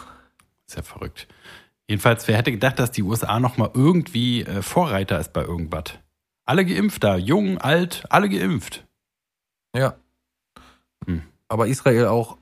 [0.68, 1.28] Ist ja verrückt.
[1.88, 5.96] Jedenfalls, wer hätte gedacht, dass die USA noch mal irgendwie äh, Vorreiter ist bei irgendwas?
[6.46, 8.86] Alle geimpft da, jung, alt, alle geimpft.
[9.76, 9.96] Ja.
[11.06, 11.24] Hm.
[11.48, 12.38] Aber Israel auch,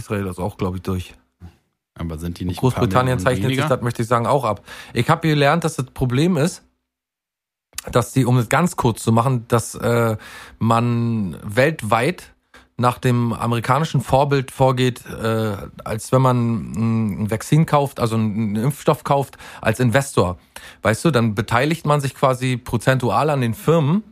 [0.00, 1.14] Israel ist auch, glaube ich, durch.
[1.94, 3.68] Aber sind die nicht ein Großbritannien zeichnet sich, weniger?
[3.68, 4.64] das möchte ich sagen, auch ab.
[4.94, 6.62] Ich habe gelernt, dass das Problem ist,
[7.92, 10.16] dass die, um es ganz kurz zu machen, dass äh,
[10.58, 12.32] man weltweit
[12.76, 16.72] nach dem amerikanischen Vorbild vorgeht, äh, als wenn man
[17.22, 20.38] ein Vakzin kauft, also einen Impfstoff kauft, als Investor.
[20.80, 24.02] Weißt du, dann beteiligt man sich quasi prozentual an den Firmen.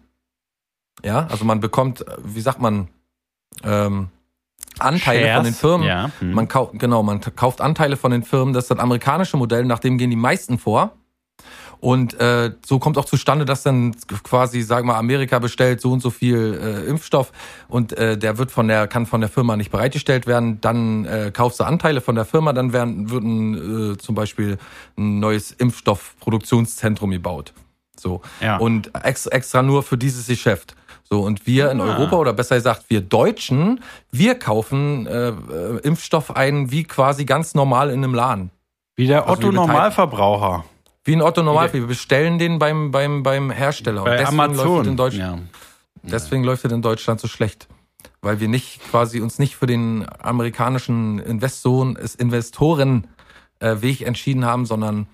[1.03, 2.89] Ja, also man bekommt, wie sagt man,
[3.63, 4.09] ähm,
[4.81, 5.37] Anteile Shares?
[5.37, 5.87] von den Firmen.
[5.87, 6.11] Ja.
[6.21, 6.33] hm.
[6.33, 8.55] Man kauft, genau, man kauft Anteile von den Firmen.
[8.55, 10.93] Das ist das amerikanische Modell, nach dem gehen die meisten vor.
[11.81, 16.01] Und äh, so kommt auch zustande, dass dann quasi, sag mal, Amerika bestellt so und
[16.01, 17.31] so viel äh, Impfstoff
[17.69, 20.61] und äh, der wird von der kann von der Firma nicht bereitgestellt werden.
[20.61, 24.59] Dann äh, kaufst du Anteile von der Firma, dann werden wird ein, äh, zum Beispiel
[24.97, 27.53] ein neues Impfstoffproduktionszentrum gebaut.
[27.97, 28.57] So Ja.
[28.57, 30.75] und ex, extra nur für dieses Geschäft.
[31.11, 31.85] So, und wir in Ah.
[31.97, 37.55] Europa, oder besser gesagt, wir Deutschen, wir kaufen äh, äh, Impfstoff ein, wie quasi ganz
[37.55, 38.51] normal in einem Laden.
[38.97, 40.65] Wie der Also Otto Normalverbraucher.
[41.05, 41.73] Wie ein Otto Normal.
[41.73, 44.05] Wir bestellen den beim, beim, beim Hersteller.
[44.05, 44.81] Bei und deswegen läuft Amazon.
[44.83, 45.49] es in Deutschland,
[46.03, 46.11] ja.
[46.11, 47.69] deswegen läuft es in Deutschland so schlecht.
[48.21, 53.07] Weil wir nicht quasi uns nicht für den amerikanischen Investoren, Investoren
[53.61, 55.07] äh, Weg entschieden haben, sondern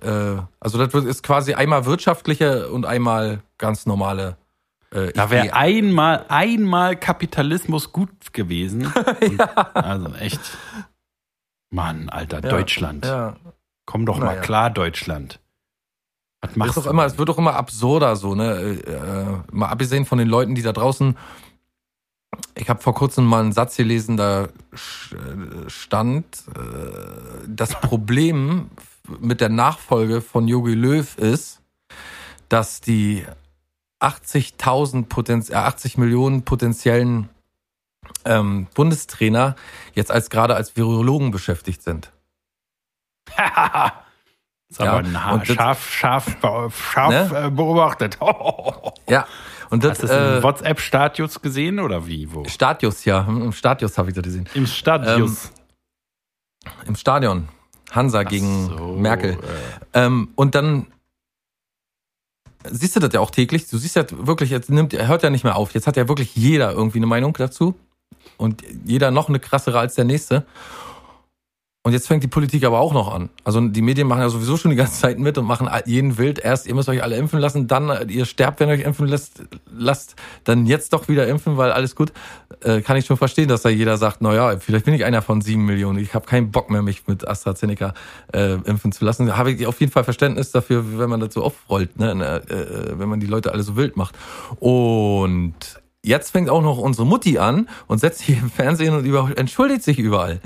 [0.00, 4.36] äh, also das ist quasi einmal wirtschaftliche und einmal ganz normale
[4.96, 8.86] äh, Da wäre einmal, einmal Kapitalismus gut gewesen.
[9.20, 9.40] Und,
[9.74, 10.40] Also echt.
[11.70, 13.04] Mann, Alter, Ja, Deutschland.
[13.04, 13.36] Ja,
[13.86, 14.40] Komm doch mal Naja.
[14.40, 15.40] klar, Deutschland.
[16.42, 18.52] Was machst doch immer, es wird doch immer absurder so, ne?
[18.86, 21.16] Äh, äh, mal abgesehen von den Leuten, die da draußen
[22.54, 24.48] Ich habe vor kurzem mal einen Satz gelesen, da äh,
[25.68, 28.70] stand, äh, das Problem
[29.20, 31.62] mit der Nachfolge von Jogi Löw ist,
[32.48, 33.24] dass die
[34.00, 37.28] 80.000 Potenz äh, 80 Millionen potenziellen
[38.24, 39.56] ähm, Bundestrainer
[39.94, 42.12] jetzt als gerade als Virologen beschäftigt sind.
[44.68, 47.46] ist aber Ja, ha und das- scharf, scharf, scharf Ne?
[47.46, 48.18] äh, beobachtet.
[49.08, 49.26] Ja,
[49.70, 52.32] und das Hast du das im äh, WhatsApp-Status gesehen oder wie?
[52.32, 52.44] Wo?
[52.46, 54.48] Stadius, ja, im Stadius habe ich das gesehen.
[54.54, 55.52] Im Stadius.
[56.86, 57.48] Im Stadion.
[57.92, 59.38] Hansa gegen so, Merkel.
[59.94, 60.86] Ähm, und dann
[62.70, 63.68] siehst du das ja auch täglich.
[63.68, 65.74] Du siehst ja wirklich, jetzt nimmt, er hört ja nicht mehr auf.
[65.74, 67.74] Jetzt hat ja wirklich jeder irgendwie eine Meinung dazu.
[68.36, 70.44] Und jeder noch eine krassere als der nächste.
[71.86, 73.28] Und jetzt fängt die Politik aber auch noch an.
[73.44, 76.40] Also die Medien machen ja sowieso schon die ganze Zeit mit und machen jeden wild.
[76.40, 79.06] Erst, ihr müsst euch alle impfen lassen, dann äh, ihr sterbt, wenn ihr euch impfen
[79.06, 82.12] lasst, lasst dann jetzt doch wieder impfen, weil alles gut.
[82.60, 85.22] Äh, kann ich schon verstehen, dass da jeder sagt, na ja, vielleicht bin ich einer
[85.22, 86.00] von sieben Millionen.
[86.00, 87.94] Ich habe keinen Bock mehr, mich mit AstraZeneca
[88.32, 89.28] äh, impfen zu lassen.
[89.28, 92.42] Da habe ich auf jeden Fall Verständnis dafür, wenn man so aufrollt, ne?
[92.48, 94.16] äh, wenn man die Leute alle so wild macht.
[94.58, 95.54] Und
[96.02, 99.84] jetzt fängt auch noch unsere Mutti an und setzt sich im Fernsehen und über, entschuldigt
[99.84, 100.40] sich überall.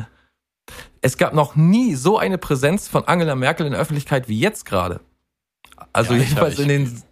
[1.00, 4.64] Es gab noch nie so eine Präsenz von Angela Merkel in der Öffentlichkeit wie jetzt
[4.64, 5.00] gerade.
[5.92, 7.02] Also Ja, ich jedenfalls in den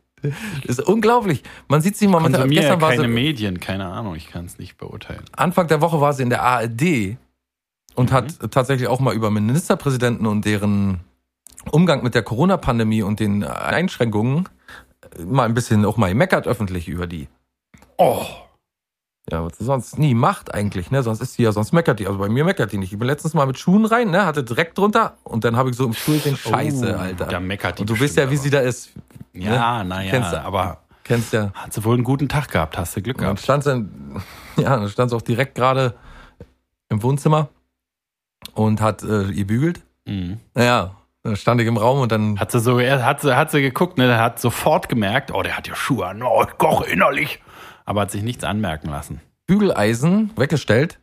[0.65, 1.43] ist unglaublich.
[1.69, 4.29] Man sieht sie mal mit Konsumiere ja gestern war keine sie, Medien, keine Ahnung, ich
[4.29, 5.23] kann es nicht beurteilen.
[5.37, 7.17] Anfang der Woche war sie in der ARD
[7.95, 8.15] und Mhm.
[8.15, 11.01] hat tatsächlich auch mal über Ministerpräsidenten und deren
[11.71, 14.49] Umgang mit der Corona-Pandemie und den Einschränkungen
[15.25, 17.29] mal ein bisschen auch mal gemeckert öffentlich über die.
[17.97, 18.25] Oh,
[19.31, 21.03] Ja, was sie sonst nie macht eigentlich, ne?
[21.03, 22.07] Sonst ist sie ja, sonst meckert die.
[22.07, 22.93] Also bei mir meckert die nicht.
[22.93, 24.25] Ich bin letztens mal mit Schuhen rein, ne?
[24.25, 27.27] Hatte direkt drunter und dann habe ich so im Stuhl den Scheiße, Oh, Alter.
[27.27, 28.91] da meckert die und du weißt ja, wie bestimmt sie da ist.
[29.35, 29.89] ja, ne?
[29.91, 30.41] naja, Kennst du.
[30.43, 31.51] aber Kennst ja.
[31.55, 33.63] hat sie wohl einen guten Tag gehabt, hast du Glück Und dann gehabt.
[33.63, 33.89] stand sie,
[34.63, 35.95] ja, dann stand sie auch direkt gerade
[36.89, 37.49] im Wohnzimmer
[38.55, 39.81] und hat äh, ihr bügelt.
[40.07, 40.39] Mhm.
[40.55, 43.51] Naja, dann stand ich im Raum und dann Hat sie so, er hat sie, hat
[43.51, 46.87] sie geguckt, ne, hat sofort gemerkt, oh, der hat ja Schuhe an, oh, ich koche
[46.87, 47.43] innerlich.
[47.89, 49.23] Aber hat sich nichts anmerken lassen.
[49.47, 51.01] Bügeleisen weggestellt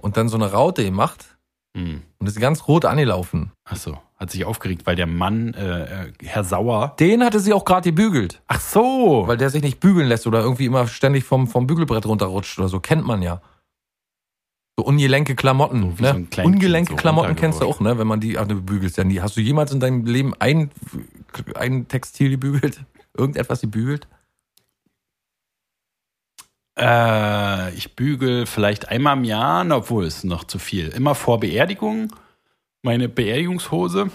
[0.00, 1.26] und dann so eine Raute gemacht
[1.74, 2.02] Mhm.
[2.18, 3.52] und ist ganz rot angelaufen.
[3.64, 6.94] Ach so, hat sich aufgeregt, weil der Mann, äh, äh, Herr Sauer.
[6.98, 8.40] Den hatte sie auch gerade gebügelt.
[8.46, 12.06] Ach so, Weil der sich nicht bügeln lässt oder irgendwie immer ständig vom, vom Bügelbrett
[12.06, 12.80] runterrutscht oder so.
[12.80, 13.42] Kennt man ja.
[14.78, 15.94] So ungelenke Klamotten.
[15.96, 16.26] So ne?
[16.34, 17.98] so ungelenke so Klamotten kennst du auch, ne?
[17.98, 19.20] Wenn man die, ach, du bügelst ja nie.
[19.20, 20.70] Hast du jemals in deinem Leben ein,
[21.56, 22.80] ein Textil gebügelt?
[23.16, 24.08] Irgendetwas gebügelt?
[26.82, 30.88] Äh, ich bügel vielleicht einmal im Jahr, obwohl es noch zu viel.
[30.88, 32.12] Immer vor Beerdigung,
[32.82, 34.10] meine Beerdigungshose.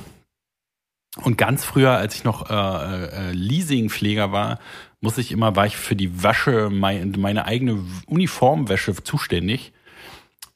[1.23, 4.59] Und ganz früher, als ich noch äh, äh, Leasingpfleger war,
[4.99, 9.71] muss ich immer, war ich für die Wäsche, mein, meine eigene Uniformwäsche zuständig.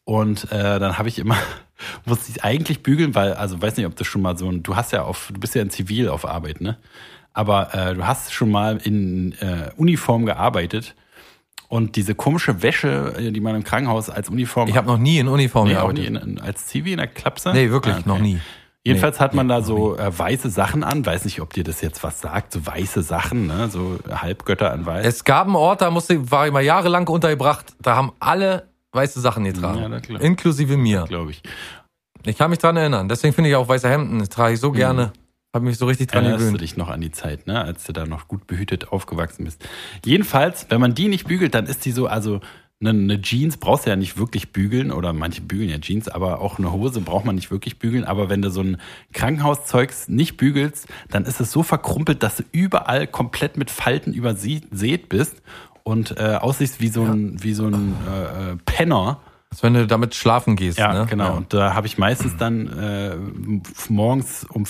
[0.03, 1.37] Und äh, dann habe ich immer,
[2.05, 4.75] musste ich eigentlich bügeln, weil, also weiß nicht, ob du schon mal so ein, du
[4.75, 6.77] hast ja auf, du bist ja in Zivil auf Arbeit, ne?
[7.33, 10.95] Aber äh, du hast schon mal in äh, Uniform gearbeitet.
[11.71, 15.19] Und diese komische Wäsche, äh, die man im Krankenhaus als Uniform Ich habe noch nie
[15.19, 16.27] in Uniform nee, auch nie gearbeitet.
[16.33, 17.53] in, als Zivi in der Klapse?
[17.53, 18.09] Nee, wirklich, Ah, okay.
[18.09, 18.39] noch nie.
[18.83, 21.05] Jedenfalls Nee, hat man nee, da so äh, weiße Sachen an.
[21.05, 22.51] Weiß nicht, ob dir das jetzt was sagt.
[22.51, 23.69] So weiße Sachen, ne?
[23.69, 25.05] So Halbgötter an weiß.
[25.05, 29.21] Es gab einen Ort, da musste, war ich mal jahrelang untergebracht, da haben alle weiße
[29.21, 29.79] Sachen getragen.
[30.09, 31.05] Ja, inklusive mir.
[31.07, 31.41] glaube ich.
[32.25, 33.07] Ich kann mich dran erinnern.
[33.07, 34.19] Deswegen finde ich auch weiße Hemden.
[34.19, 35.13] Das trage ich so gerne.
[35.53, 36.23] Habe mich so richtig dran.
[36.23, 36.61] Erinnerst du gewöhnt.
[36.61, 37.61] dich noch an die Zeit, ne?
[37.61, 39.67] Als du da noch gut behütet aufgewachsen bist.
[40.05, 42.39] Jedenfalls, wenn man die nicht bügelt, dann ist die so, also
[42.79, 46.41] eine, eine Jeans brauchst du ja nicht wirklich bügeln oder manche bügeln ja Jeans, aber
[46.41, 48.05] auch eine Hose braucht man nicht wirklich bügeln.
[48.05, 48.77] Aber wenn du so ein
[49.13, 55.09] Krankenhauszeugs nicht bügelst, dann ist es so verkrumpelt, dass du überall komplett mit Falten übersät
[55.09, 55.41] bist
[55.83, 59.19] und äh, aussiehst wie so ein, wie so ein äh, äh, Penner.
[59.51, 60.77] Als wenn du damit schlafen gehst.
[60.77, 61.07] Ja, ne?
[61.09, 61.25] genau.
[61.25, 61.31] Ja.
[61.31, 63.17] Und da habe ich meistens dann äh,
[63.89, 64.65] morgens um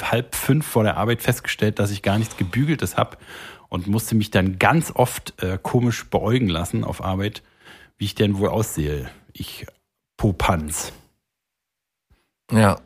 [0.00, 3.18] halb fünf vor der Arbeit festgestellt, dass ich gar nichts gebügeltes habe
[3.68, 7.42] und musste mich dann ganz oft äh, komisch beäugen lassen auf Arbeit,
[7.98, 9.10] wie ich denn wohl aussehe.
[9.32, 9.66] Ich
[10.16, 10.92] Popanz.
[12.52, 12.78] ja.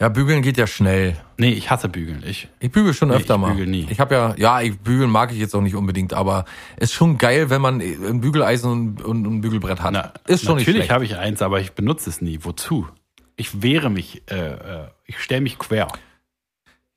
[0.00, 1.16] Ja, bügeln geht ja schnell.
[1.38, 2.24] Nee, ich hasse Bügeln.
[2.26, 3.52] Ich, Ich bügel schon Nee, öfter ich mal.
[3.52, 3.86] bügel nie.
[3.90, 7.16] Ich habe ja, ja, ich bügeln mag ich jetzt auch nicht unbedingt, aber ist schon
[7.16, 9.92] geil, wenn man ein Bügeleisen und, und ein Bügelbrett hat.
[9.92, 12.40] na, ist schon nicht natürlich habe ich eins, aber ich benutze es nie.
[12.42, 12.88] Wozu?
[13.36, 15.88] Ich wehre mich, äh, äh, ich stelle mich quer.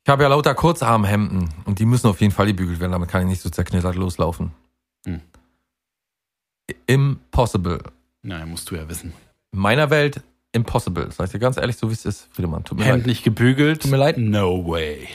[0.04, 3.22] Ich habe ja lauter Kurzarmhemden und die müssen auf jeden Fall gebügelt werden, damit kann
[3.22, 4.52] ich nicht so zerknittert loslaufen.
[5.04, 5.20] Hm.
[6.86, 7.82] Impossible.
[8.22, 9.12] Na, musst du ja wissen.
[9.52, 10.22] In meiner Welt
[10.52, 11.10] impossible.
[11.12, 12.64] Sag ich dir ganz ehrlich, so wie es ist, Friedemann.
[12.64, 13.06] Tut mir Hemd leid.
[13.06, 13.82] nicht gebügelt.
[13.82, 14.18] Tut mir leid.
[14.18, 15.08] No way.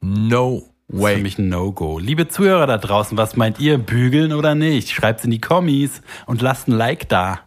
[0.00, 1.98] No Das ist für mich ein No-Go.
[1.98, 3.78] Liebe Zuhörer da draußen, was meint ihr?
[3.78, 4.90] Bügeln oder nicht?
[4.90, 7.40] Schreibt's in die Kommis und lasst ein Like da.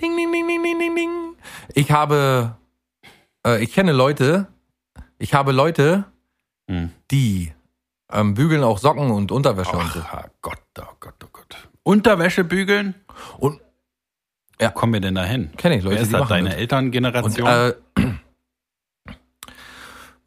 [0.00, 1.10] Ding, ding, ding, ding, ding, ding, ding.
[1.74, 2.56] Ich habe,
[3.46, 4.46] äh, ich kenne Leute,
[5.18, 6.04] ich habe Leute,
[6.70, 6.90] Hm.
[7.10, 7.52] die
[8.12, 10.00] ähm, bügeln auch Socken und Unterwäsche und so.
[10.00, 11.68] Ach Gott, oh Gott, oh Gott.
[11.82, 12.94] Unterwäsche bügeln?
[13.38, 13.60] Und
[14.58, 15.50] Wo kommen wir denn da hin?
[15.56, 16.28] kenne ich Leute, Wer ist die das?
[16.28, 16.54] Deine das.
[16.54, 17.46] Und, Elterngeneration?
[17.46, 17.74] äh,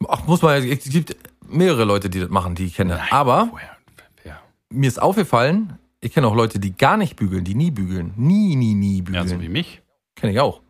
[0.08, 1.16] ach, muss man, es gibt
[1.48, 2.96] mehrere Leute, die das machen, die ich kenne.
[2.96, 3.76] Nein, Aber Woher?
[4.24, 4.40] Ja.
[4.70, 8.12] mir ist aufgefallen, ich kenne auch Leute, die gar nicht bügeln, die nie bügeln.
[8.16, 9.28] Nie, nie, nie ja, bügeln.
[9.28, 9.82] so wie mich.
[10.14, 10.60] kenne ich auch.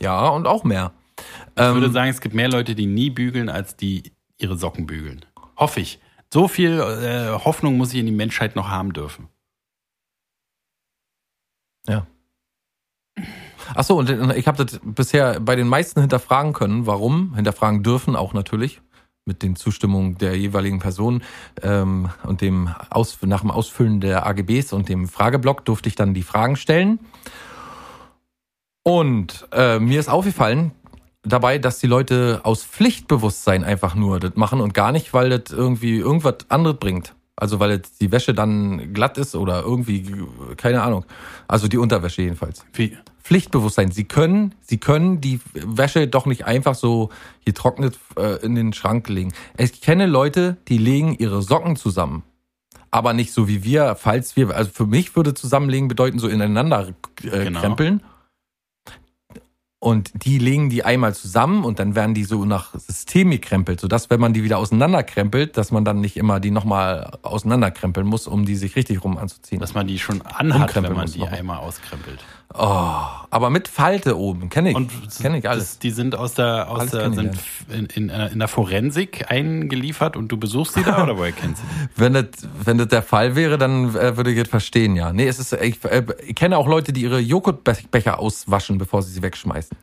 [0.00, 0.92] Ja, und auch mehr.
[1.56, 4.86] Ich würde Ähm, sagen, es gibt mehr Leute, die nie bügeln, als die ihre Socken
[4.86, 5.24] bügeln.
[5.56, 6.00] Hoffe ich.
[6.32, 9.28] So viel äh, Hoffnung muss ich in die Menschheit noch haben dürfen.
[13.74, 16.86] Ach so, und ich habe das bisher bei den meisten hinterfragen können.
[16.86, 17.34] Warum?
[17.34, 18.82] Hinterfragen dürfen auch natürlich
[19.26, 21.22] mit den Zustimmungen der jeweiligen Person
[21.62, 26.14] ähm, und dem Aus, nach dem Ausfüllen der AGBs und dem Frageblock durfte ich dann
[26.14, 26.98] die Fragen stellen.
[28.82, 30.72] Und äh, mir ist aufgefallen
[31.22, 35.52] dabei, dass die Leute aus Pflichtbewusstsein einfach nur das machen und gar nicht, weil das
[35.52, 37.14] irgendwie irgendwas anderes bringt.
[37.36, 40.04] Also weil jetzt die Wäsche dann glatt ist oder irgendwie,
[40.56, 41.04] keine Ahnung.
[41.48, 42.64] Also die Unterwäsche jedenfalls.
[42.72, 42.96] Wie?
[43.22, 43.90] Pflichtbewusstsein.
[43.90, 47.08] Sie können, sie können die Wäsche doch nicht einfach so
[47.44, 49.32] getrocknet äh, in den Schrank legen.
[49.56, 52.22] Ich kenne Leute, die legen ihre Socken zusammen.
[52.90, 56.88] Aber nicht so wie wir, falls wir, also für mich würde zusammenlegen bedeuten so ineinander
[57.24, 57.60] äh, Genau.
[57.60, 58.02] krempeln.
[59.84, 64.08] Und die legen die einmal zusammen und dann werden die so nach System gekrempelt, sodass,
[64.08, 68.46] wenn man die wieder auseinanderkrempelt, dass man dann nicht immer die nochmal auseinanderkrempeln muss, um
[68.46, 69.60] die sich richtig rum anzuziehen.
[69.60, 71.30] Dass man die schon anhat, wenn man muss die noch.
[71.30, 72.18] einmal auskrempelt.
[72.52, 74.76] Oh, aber mit Falte oben, kenne ich.
[74.76, 75.64] Und kenne ich alles.
[75.64, 79.30] Das, die sind aus der, aus Alles der, sind in, in, äh, in der Forensik
[79.30, 81.88] eingeliefert und du besuchst sie da oder woher kennst du die?
[82.00, 82.26] Wenn das,
[82.64, 85.12] wenn das der Fall wäre, dann äh, würde ich es verstehen, ja.
[85.12, 89.12] Nee, es ist, ich, äh, ich kenne auch Leute, die ihre Joghurtbecher auswaschen, bevor sie
[89.12, 89.76] sie wegschmeißen.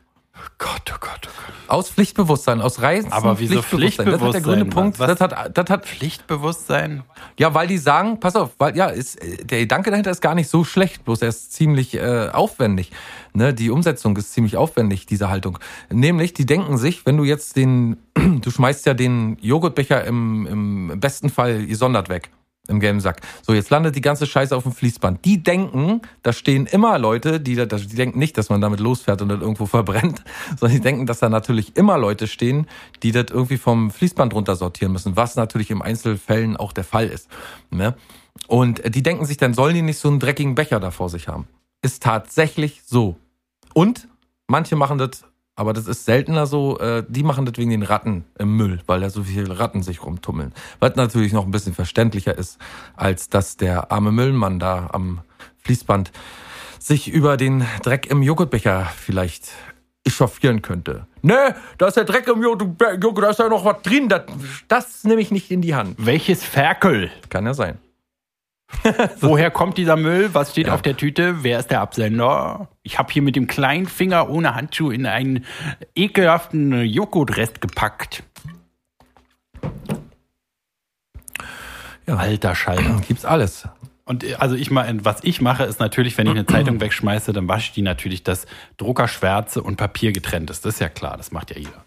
[0.58, 1.56] Gott, oh Gott, oh Gott.
[1.68, 4.44] Aus Pflichtbewusstsein, aus rein Aber wieso Das ist der Pflichtbewusstsein?
[4.44, 5.00] grüne Punkt.
[5.00, 7.04] Was- Das hat, das hat, Pflichtbewusstsein?
[7.40, 10.36] ja, weil die sagen, pass auf, weil, ja, ist, äh, der Gedanke dahinter ist gar
[10.36, 12.92] nicht so schlecht, bloß er ist ziemlich äh, aufwendig.
[13.34, 15.58] Ne, die Umsetzung ist ziemlich aufwendig, diese Haltung.
[15.90, 20.46] Nämlich, die denken sich, wenn du jetzt den, du schmeißt ja den Joghurtbecher im,
[20.92, 22.30] im besten Fall gesondert weg.
[22.68, 23.22] Im gelben Sack.
[23.42, 25.26] So, jetzt landet die ganze Scheiße auf dem Fließband.
[25.26, 29.22] Die denken, da stehen immer Leute, die, da- die denken nicht, dass man damit losfährt
[29.22, 30.24] und das irgendwo verbrennt,
[30.60, 32.68] sondern die denken, dass da natürlich immer Leute stehen,
[33.04, 37.08] die das irgendwie vom Fließband runter sortieren müssen, was natürlich im Einzelfällen auch der Fall
[37.08, 37.30] ist.
[37.72, 37.96] Ne?
[38.48, 41.10] Und äh, die denken sich, dann sollen die nicht so einen dreckigen Becher da vor
[41.10, 41.48] sich haben.
[41.82, 43.18] Ist tatsächlich so.
[43.74, 44.08] Und
[44.48, 45.24] manche machen das,
[45.62, 49.00] aber das ist seltener so, äh, die machen das wegen den Ratten im Müll, weil
[49.00, 50.54] da so viele Ratten sich rumtummeln.
[50.80, 52.58] Was natürlich noch ein bisschen verständlicher ist,
[52.96, 55.22] als dass der arme Müllmann da am
[55.60, 56.12] Fließband
[56.80, 59.50] sich über den Dreck im Joghurtbecher vielleicht
[60.04, 61.06] echauffieren könnte.
[61.22, 64.24] Ne, da ist der Dreck im Joghurt, da ist ja noch was drin, das,
[64.68, 65.96] das nehme ich nicht in die Hand.
[66.00, 67.12] Welches Ferkel?
[67.30, 67.78] Kann ja sein.
[69.22, 70.30] Woher kommt dieser Müll?
[70.34, 70.74] Was steht Ja.
[70.74, 71.44] auf der Tüte?
[71.44, 72.70] Wer ist der Absender?
[72.84, 75.46] Ich habe hier mit dem kleinen Finger ohne Handschuh in einen
[75.96, 78.24] ekelhaften Joghurtrest gepackt.
[82.08, 82.16] Ja.
[82.16, 83.02] Alter Schalter.
[83.08, 83.68] Gibt's alles.
[84.06, 87.34] Und äh, also ich mal, was ich mache, ist natürlich, wenn ich eine Zeitung wegschmeiße,
[87.34, 90.66] dann wasche ich die natürlich, dass Druckerschwärze und Papier getrennt ist.
[90.66, 91.84] Das ist ja klar, das macht ja jeder.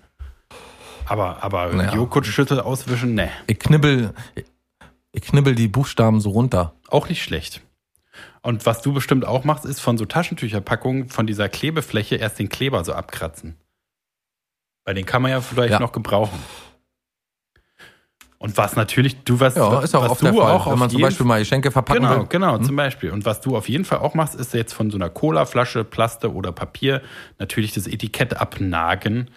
[1.06, 1.94] Aber, aber Naja.
[1.94, 3.28] Joghurtschüssel auswischen, ne.
[3.46, 4.14] Ich knibbel,
[5.14, 6.74] ich knibbel die Buchstaben so runter.
[6.88, 7.62] Auch nicht schlecht.
[8.42, 12.48] Und was du bestimmt auch machst, ist von so Taschentücherpackungen von dieser Klebefläche erst den
[12.48, 13.56] Kleber so abkratzen.
[14.84, 15.78] Weil den kann man ja vielleicht Ja.
[15.80, 16.38] noch gebrauchen.
[18.38, 20.52] Und was natürlich, du was, Ja, was, ist auch was oft du der Fall.
[20.52, 22.26] auch Wenn man zum Beispiel mal Geschenke verpacken Genau, will.
[22.26, 23.10] genau, zum Beispiel.
[23.10, 26.30] Und was du auf jeden Fall auch machst, ist jetzt von so einer Colaflasche, Plaste
[26.34, 27.00] oder Papier
[27.38, 29.30] natürlich das Etikett abnagen,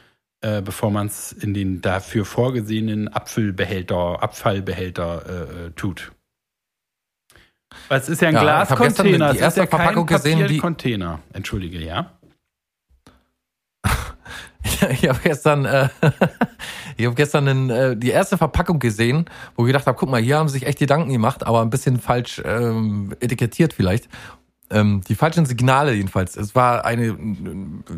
[0.47, 6.11] äh, bevor man es in den dafür vorgesehenen Apfelbehälter, Abfallbehälter äh, äh, tut.
[7.89, 11.19] Weil es ist ja ein Ja, Glascontainer, es ist ja kein Verpackung die- Papiercontainer.
[11.33, 12.11] Entschuldige, ja?
[14.91, 15.89] Ich habe gestern, äh,
[16.97, 20.21] ich habe gestern einen, äh, die erste Verpackung gesehen, wo ich gedacht habe, guck mal,
[20.21, 24.07] hier haben sich echt Gedanken gemacht, aber ein bisschen falsch ähm, etikettiert vielleicht.
[24.69, 26.35] Ähm, die falschen Signale jedenfalls.
[26.35, 27.17] Es war eine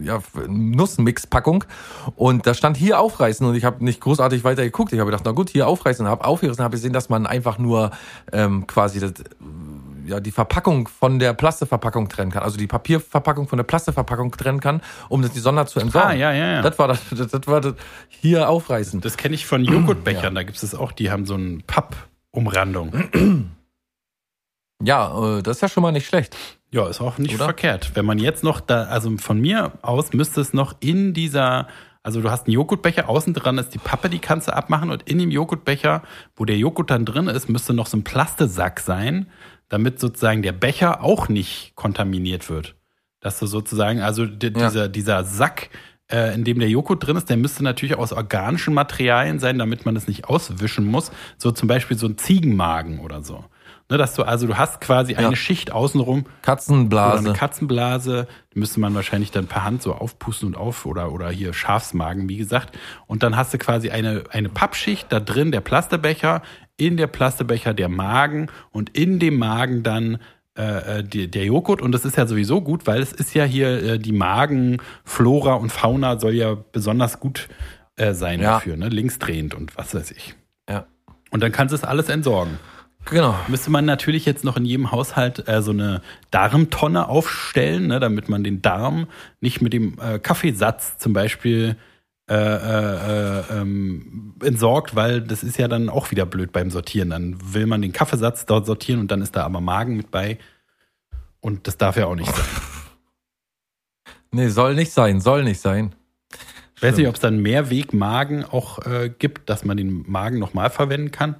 [0.02, 1.64] ja, Nussmix-Packung
[2.16, 4.94] und da stand hier aufreißen und ich habe nicht großartig weiter geguckt.
[4.94, 7.92] Ich habe gedacht, na gut, hier aufreißen, habe aufgerissen, habe gesehen, dass man einfach nur
[8.32, 9.14] ähm, quasi das
[10.06, 12.44] ja, die Verpackung von der Plastikverpackung trennen kann.
[12.44, 16.10] Also die Papierverpackung von der Plastikverpackung trennen kann, um das die Sonder zu entsorgen.
[16.10, 16.62] Ah, ja, ja, ja.
[16.62, 17.76] Das war das, das, das war das
[18.10, 19.02] hier aufreißen.
[19.02, 23.50] Das kenne ich von Joghurtbechern, da gibt es das auch, die haben so eine Pappumrandung.
[24.82, 26.38] Ja, äh, das ist ja schon mal nicht schlecht.
[26.72, 27.46] Ja, ist auch nicht Oder?
[27.46, 27.92] verkehrt.
[27.96, 31.68] Wenn man jetzt noch da, also von mir aus müsste es noch in dieser,
[32.04, 35.04] also du hast einen Joghurtbecher, außen dran ist die Pappe, die kannst du abmachen und
[35.10, 36.04] in dem Joghurtbecher,
[36.36, 39.28] wo der Joghurt dann drin ist, müsste noch so ein Plastesack sein,
[39.68, 42.76] damit sozusagen der Becher auch nicht kontaminiert wird.
[43.20, 44.36] Dass du sozusagen, also Ja.
[44.36, 45.70] dieser, dieser Sack,
[46.12, 49.86] äh, in dem der Joghurt drin ist, der müsste natürlich aus organischen Materialien sein, damit
[49.86, 51.12] man es nicht auswischen muss.
[51.38, 53.44] So zum Beispiel so ein Ziegenmagen oder so.
[53.92, 55.36] Ne, dass du, also du hast quasi eine Ja.
[55.36, 57.30] Schicht außenrum, oder Katzenblase.
[57.30, 61.30] eine Katzenblase, die müsste man wahrscheinlich dann per Hand so aufpusten und auf oder, oder
[61.32, 62.78] hier Schafsmagen, wie gesagt.
[63.08, 66.44] Und dann hast du quasi eine, eine Pappschicht, da drin der Plasterbecher,
[66.78, 70.20] in der Plasterbecher der Magen und in dem Magen dann
[70.56, 71.82] äh, äh, die, der Joghurt.
[71.82, 75.72] Und das ist ja sowieso gut, weil es ist ja hier äh, die Magenflora und
[75.72, 77.48] Fauna soll ja besonders gut
[77.96, 78.54] äh, sein Ja.
[78.54, 78.90] dafür, ne?
[78.90, 80.36] linksdrehend und was weiß ich.
[80.70, 80.86] Ja.
[81.32, 82.60] Und dann kannst du es alles entsorgen.
[83.06, 83.36] Genau.
[83.48, 88.30] Müsste man natürlich jetzt noch in jedem Haushalt äh, so eine Darmtonne aufstellen, ne, damit
[88.30, 89.08] man den Darm
[89.42, 91.76] nicht mit dem äh, Kaffeesatz zum Beispiel
[92.30, 97.10] äh, äh, äh, ähm, entsorgt, weil das ist ja dann auch wieder blöd beim Sortieren.
[97.10, 100.38] Dann will man den Kaffeesatz dort sortieren und dann ist da aber Magen mit bei.
[101.40, 102.46] Und das darf ja auch nicht sein.
[104.32, 105.96] Nee, soll nicht sein, soll nicht sein.
[106.76, 110.70] Ich weiß nicht, ob es dann Mehrwegmagen auch äh, gibt, dass man den Magen nochmal
[110.70, 111.34] verwenden kann.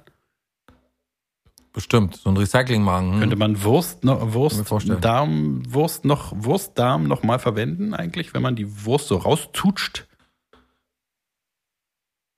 [1.72, 2.16] Bestimmt.
[2.16, 3.20] So ein Recyclingmagen.
[3.20, 4.68] Könnte man Wurst, noch, Wurst.
[5.00, 10.06] Darm, Wurst noch, Wurstdarm noch mal verwenden eigentlich, wenn man die Wurst so rauszutscht?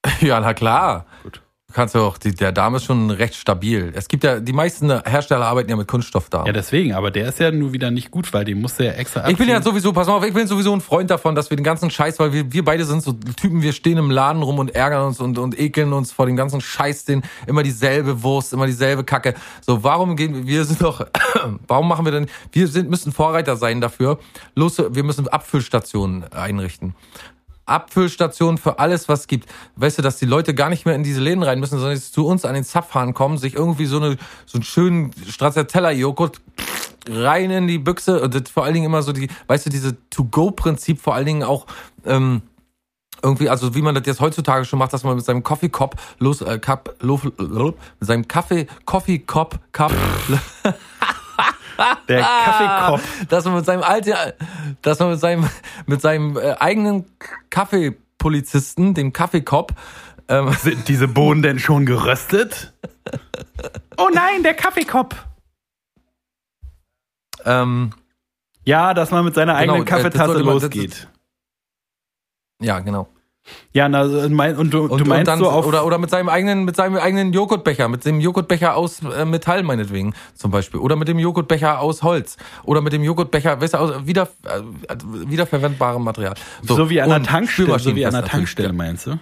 [0.20, 1.07] Ja, na klar.
[1.22, 1.41] Gut.
[1.72, 3.92] Du kannst ja auch, die, der Darm ist schon recht stabil.
[3.94, 6.44] Es gibt ja, die meisten Hersteller arbeiten ja mit Kunststoffdarm.
[6.44, 8.92] Ja, deswegen, aber der ist ja nur wieder nicht gut, weil den musst du ja
[8.92, 9.72] extra Ich bin ja abziehen.
[9.72, 12.18] sowieso, pass mal auf, ich bin sowieso ein Freund davon, dass wir den ganzen Scheiß,
[12.18, 15.18] weil wir, wir beide sind so Typen, wir stehen im Laden rum und ärgern uns
[15.18, 19.32] und, und ekeln uns vor dem ganzen Scheiß, den immer dieselbe Wurst, immer dieselbe Kacke.
[19.62, 21.06] So, warum gehen wir, wir sind doch,
[21.66, 24.18] warum machen wir denn, wir sind, müssen Vorreiter sein dafür.
[24.54, 26.94] Los, wir müssen Abfüllstationen einrichten.
[27.66, 29.48] Abfüllstationen für alles, was es gibt.
[29.76, 32.12] Weißt du, dass die Leute gar nicht mehr in diese Läden rein müssen, sondern jetzt
[32.12, 36.40] zu uns an den Zapfhahn kommen, sich irgendwie so, eine, so einen schönen Stracciatella-Joghurt
[37.08, 39.96] rein in die Büchse und das vor allen Dingen immer so die, weißt du, diese
[40.10, 41.66] To-Go-Prinzip vor allen Dingen auch
[42.04, 42.42] ähm,
[43.22, 46.00] irgendwie, also wie man das jetzt heutzutage schon macht, dass man mit seinem Coffee Cup
[46.18, 49.92] los, äh, Cup, lo, lo, mit seinem Kaffee, Coffee Cup, Cup,
[52.09, 53.26] Der Kaffeekopf.
[53.28, 54.12] dass man mit seinem alten,
[54.83, 55.49] dass man mit seinem,
[55.87, 57.05] mit seinem äh, eigenen
[57.51, 59.72] Kaffeepolizisten, dem Kaffeekopf,
[60.28, 62.72] ähm, Sind diese Bohnen denn schon geröstet?
[63.99, 65.16] Oh nein, der Kaffeekopf.
[67.45, 67.93] ähm,
[68.64, 71.09] Ja, dass man mit seiner eigenen Genau, äh, Kaffeetasse sollte man- losgeht.
[72.61, 73.09] ja, genau.
[73.72, 75.66] Ja, na, mein, und du, Und, du meinst und dann, so auf.
[75.66, 79.62] oder, oder mit seinem eigenen, mit seinem eigenen Joghurtbecher, mit dem Joghurtbecher aus äh, Metall
[79.62, 80.78] meinetwegen zum Beispiel.
[80.78, 82.36] Oder mit dem Joghurtbecher aus Holz.
[82.64, 84.61] Oder mit dem Joghurtbecher, weißt du, aus wieder, äh,
[85.26, 86.34] wiederverwendbarem Material.
[86.62, 87.78] so, wie an der Tankstelle.
[87.78, 88.24] So wie an der.
[88.24, 89.18] Tankstelle, meinst du?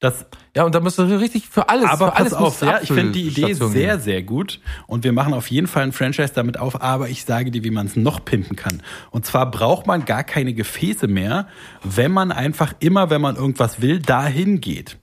[0.00, 0.24] Das,
[0.56, 2.88] Ja, und da müsst ihr richtig für alles, aber für alles pass auf, ja, ich
[2.88, 4.02] finde die Idee Abfüllstation sehr, geben.
[4.02, 4.60] sehr gut.
[4.86, 7.70] Und wir machen auf jeden Fall ein Franchise damit auf, aber ich sage dir, wie
[7.70, 8.82] man es noch pimpen kann.
[9.10, 11.48] Und zwar braucht man gar keine Gefäße mehr,
[11.84, 14.96] wenn man einfach immer, wenn man irgendwas will, dahin geht.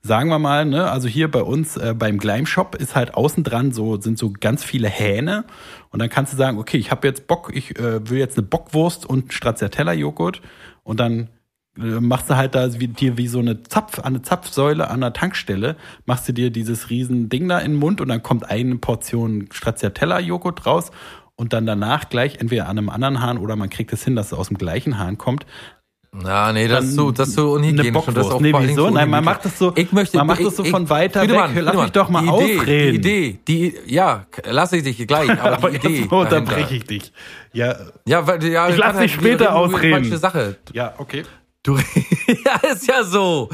[0.00, 3.42] Sagen wir mal, ne, also hier bei uns äh, beim Gleim Shop ist halt außen
[3.42, 5.44] dran so sind so ganz viele Hähne
[5.90, 8.46] und dann kannst du sagen, okay, ich habe jetzt Bock, ich äh, will jetzt eine
[8.46, 10.40] Bockwurst und Stracciatella Joghurt
[10.84, 11.28] und dann
[11.76, 15.76] machst du halt da wie, dir wie so eine Zapf, eine Zapfsäule an der Tankstelle,
[16.06, 19.48] machst du dir dieses riesen Ding da in den Mund und dann kommt eine Portion
[19.52, 20.90] Stracciatella-Joghurt raus
[21.36, 24.28] und dann danach gleich entweder an einem anderen Hahn oder man kriegt es hin, dass
[24.28, 25.44] es aus dem gleichen Hahn kommt.
[26.24, 28.08] Ja, nee, das ist so, das ist so eine unhygienisch.
[28.08, 28.86] und das auch Nee, wieso?
[28.86, 30.88] so Nein, man macht das so- ich möchte, man macht ich, das so ich, von
[30.88, 31.62] weiter Friedemann, weg.
[31.62, 33.02] Lass Friedemann, mich doch mal die Idee, ausreden.
[33.02, 33.38] Die Idee,
[33.84, 35.98] die, ja, lass ich dich gleich, aber, Aber die Idee.
[36.00, 37.12] jetzt unterbreche ich dich.
[37.52, 37.76] Ja,
[38.08, 40.04] Ja, weil, ja, Ich lass dich wir später ausreden.
[40.04, 40.56] Falsche Sache.
[40.72, 41.24] ja, okay.
[41.66, 41.76] Du,
[42.44, 43.48] ja, ist ja so.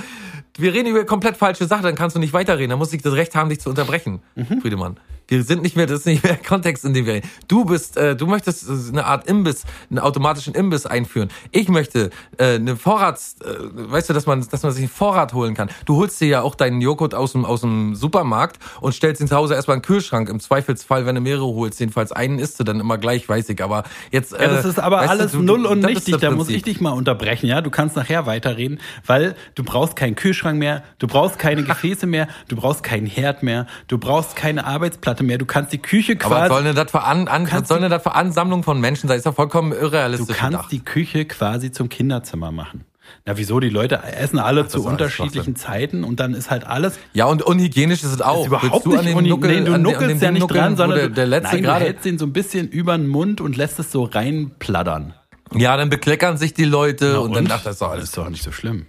[0.59, 2.69] Wir reden über komplett falsche Sache, dann kannst du nicht weiterreden.
[2.71, 4.61] Dann muss ich das Recht haben, dich zu unterbrechen, Mhm.
[4.61, 4.99] Friedemann.
[5.33, 7.30] Wir sind nicht mehr, das ist nicht mehr der Kontext, in dem wir reden.
[7.49, 11.30] Du bist, äh, du möchtest äh, eine Art Imbiss, einen automatischen Imbiss einführen.
[11.53, 15.33] Ich möchte äh, eine Vorrats, äh, weißt du, dass man, dass man sich einen Vorrat
[15.33, 15.70] holen kann.
[15.87, 19.26] Du holst dir ja auch deinen Joghurt aus dem, aus dem Supermarkt und stellst ihn
[19.26, 20.28] zu Hause erstmal in den Kühlschrank.
[20.28, 23.62] Im Zweifelsfall, wenn du mehrere holst, jedenfalls einen isst du dann immer gleich, weiß ich.
[23.64, 26.18] Aber jetzt, Ja, das äh, ist aber du, alles du- null und nichtig.
[26.18, 27.62] Da muss ich dich mal unterbrechen, ja?
[27.62, 32.28] Du kannst nachher weiterreden, weil du brauchst keinen Kühlschrank mehr, du brauchst keine Gefäße mehr,
[32.49, 35.39] du brauchst keinen Herd mehr, du brauchst keine Arbeitsplatte Leute mehr.
[35.39, 37.81] Du kannst die Küche Aber was quasi, soll denn das für, an, an, was soll
[37.81, 39.16] denn das für Ansammlung von Menschen sein?
[39.16, 40.73] Ist doch vollkommen du irrealistisch kannst gedacht.
[40.73, 42.85] die Küche quasi zum Kinderzimmer machen.
[43.27, 43.61] Na, wieso?
[43.61, 47.27] Die Leute essen alle zu ist alles unterschiedlichen Zeiten und dann ist halt alles Ja,
[47.27, 48.41] und unhygienisch ist es auch.
[48.43, 51.09] ist überhaupt du nicht an den Nuckel, nee, du nuckelst ja nicht dran, sondern der,
[51.09, 51.85] du, der letzte nein, du gerade.
[51.85, 55.14] hältst den so ein bisschen über den Mund und lässt es so reinpladdern.
[55.55, 58.05] Ja, dann bekleckern sich die Leute und, dann ach, das ist doch das alles.
[58.05, 58.87] ist doch nicht so schlimm.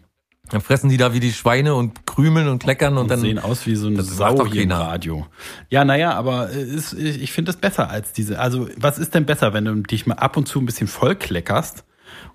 [0.53, 3.39] Dann fressen die da wie die Schweine und krümeln und kleckern und, Und dann sehen
[3.39, 4.81] aus wie so macht Sau doch hier im keiner.
[4.81, 5.25] Radio.
[5.71, 8.37] Ja, naja, aber äh, ist, ich finde es besser als diese.
[8.37, 11.15] Also, was ist denn besser, wenn du dich mal ab und zu ein bisschen voll
[11.15, 11.85] kleckerst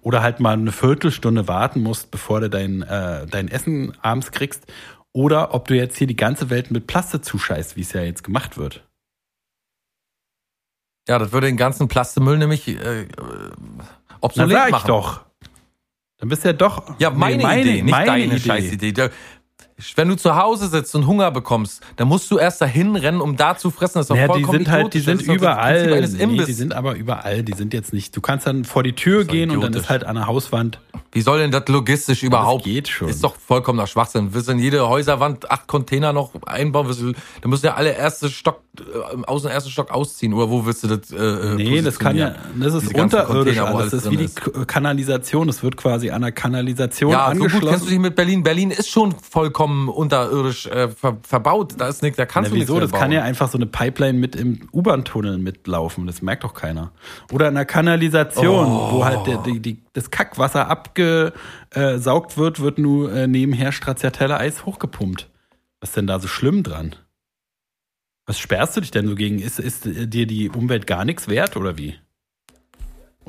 [0.00, 4.66] oder halt mal eine Viertelstunde warten musst, bevor du dein, äh, dein Essen abends kriegst?
[5.12, 8.24] Oder ob du jetzt hier die ganze Welt mit Plaste zuscheißt, wie es ja jetzt
[8.24, 8.84] gemacht wird.
[11.08, 13.84] Ja, das würde den ganzen Plastemüll nämlich äh, äh, Na,
[14.20, 14.88] obsolet sag ich machen.
[14.88, 15.27] doch.
[16.18, 16.82] Dann bist du ja doch.
[16.98, 18.38] Ja, meine, Nee, Idee, nicht meine deine Idee.
[18.40, 18.92] Scheißidee.
[19.96, 23.36] Wenn du zu Hause sitzt und Hunger bekommst, dann musst du erst dahin rennen, um
[23.36, 23.98] da zu fressen.
[23.98, 25.04] Das ist doch Ja, die vollkommen sind halt, die idiotisch.
[25.04, 26.08] sind Das das überall.
[26.28, 27.42] Nee, die sind aber überall.
[27.44, 28.16] Die sind jetzt nicht.
[28.16, 29.82] Du kannst dann vor die Tür gehen und dann idiotisch.
[29.82, 30.80] ist halt an der Hauswand.
[31.12, 32.64] Wie soll denn das logistisch überhaupt?
[32.64, 33.08] geht schon.
[33.08, 34.34] Ist doch vollkommener Schwachsinn.
[34.34, 36.86] Willst du in jede Häuserwand acht Container noch einbauen?
[36.88, 40.32] Du, dann müssen ja alle erste Stock, äh, aus dem ersten Stock ausziehen.
[40.34, 43.56] Oder wo willst du das äh, Nee, das kann ja, das ist unterirdisch.
[43.56, 44.28] Das ist wie die
[44.66, 45.48] Kanalisation.
[45.48, 47.68] Es wird quasi an der Kanalisation Ja, so gut angeschlossen.
[47.70, 48.42] kennst du dich mit Berlin.
[48.42, 51.74] Berlin ist schon vollkommen unterirdisch äh, ver verbaut.
[51.78, 52.80] Da ist nichts, da kannst Na, du nichts wieso?
[52.80, 56.06] Das kann ja einfach so eine Pipeline mit im U-Bahn-Tunnel mitlaufen.
[56.06, 56.92] Das merkt doch keiner.
[57.32, 58.92] Oder in der Kanalisation, Oh.
[58.92, 65.28] wo halt der, die, die, das Kackwasser abgesaugt wird, wird nur äh, nebenher Stracciatella-Eis hochgepumpt.
[65.80, 66.96] Was ist denn da so schlimm dran?
[68.26, 69.38] Was sperrst du dich denn so gegen?
[69.38, 71.94] Ist, ist äh, dir die Umwelt gar nichts wert oder wie?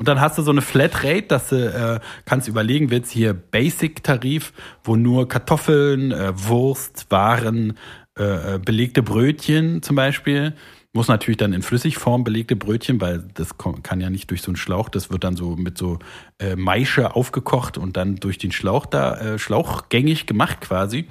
[0.00, 4.54] Und dann hast du so eine Flatrate, dass du äh, kannst überlegen, willst hier Basic-Tarif,
[4.82, 7.76] wo nur Kartoffeln, äh, Wurst, Waren,
[8.18, 10.54] äh, äh, belegte Brötchen zum Beispiel.
[10.92, 14.56] Muss natürlich dann in Flüssigform belegte Brötchen, weil das kann ja nicht durch so einen
[14.56, 16.00] Schlauch, das wird dann so mit so
[16.40, 21.06] äh, Maische aufgekocht und dann durch den Schlauch da, äh, schlauchgängig gemacht quasi.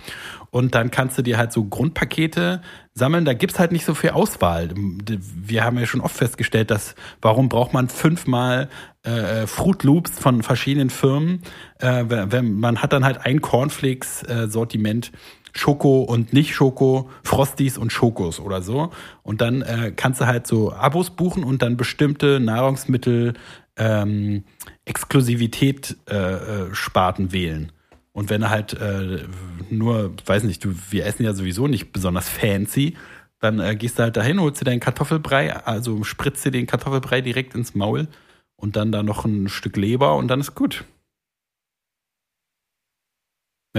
[0.52, 2.62] Und dann kannst du dir halt so Grundpakete
[2.94, 3.24] sammeln.
[3.24, 4.70] Da gibt's halt nicht so viel Auswahl.
[4.76, 8.68] Wir haben ja schon oft festgestellt, dass warum braucht man fünfmal
[9.04, 11.42] äh, Fruit Loops von verschiedenen Firmen?
[11.80, 15.12] Äh, wenn, man hat dann halt ein Cornflakes-Sortiment.
[15.54, 18.92] Schoko und nicht Schoko, Frosties und Schokos oder so.
[19.24, 23.34] Und dann äh, kannst du halt so Abos buchen und dann bestimmte Nahrungsmittel
[23.78, 24.44] ähm,
[24.86, 27.72] Exklusivität äh, äh, Sparten wählen.
[28.12, 29.24] Und wenn du halt äh,
[29.70, 32.98] nur, weiß nicht, du, wir essen ja sowieso nicht besonders fancy,
[33.40, 37.22] dann äh, gehst du halt dahin, holst dir deinen Kartoffelbrei, also spritzt dir den Kartoffelbrei
[37.22, 38.08] direkt ins Maul
[38.56, 40.84] und dann da noch ein Stück Leber und dann ist gut.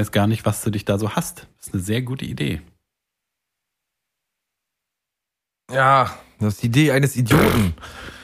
[0.00, 1.46] Weiß gar nicht, was du dich da so hast.
[1.58, 2.62] Das ist eine sehr gute Idee.
[5.70, 7.74] Ja, das ist die Idee eines Idioten.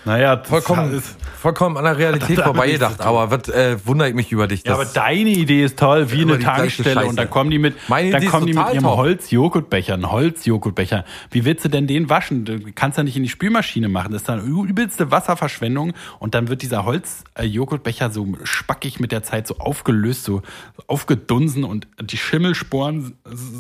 [0.06, 3.00] Naja, das Vollkommen, ist- vollkommen an der Realität vorbeigedacht.
[3.00, 4.64] Aber was äh, wundert mich über dich?
[4.64, 7.04] Ja, aber deine Idee ist toll, wie eine Tankstelle.
[7.06, 8.86] Und dann kommen die mit, Meine dann Idee kommen die mit ihrem.
[8.86, 11.04] Holzjoghurtbecher, einen Holzjoghurtbecher.
[11.32, 12.44] Wie willst du denn den waschen?
[12.44, 14.12] Du kannst ja nicht in die Spülmaschine machen.
[14.12, 15.92] Das ist dann übelste Wasserverschwendung.
[16.20, 20.42] Und dann wird dieser Holzjoghurtbecher so spackig mit der Zeit so aufgelöst, so
[20.86, 23.18] aufgedunsen und die Schimmelsporen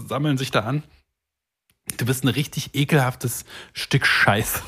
[0.08, 0.84] sammeln sich da an.
[1.98, 4.60] Du bist ein richtig ekelhaftes Stück Scheiße.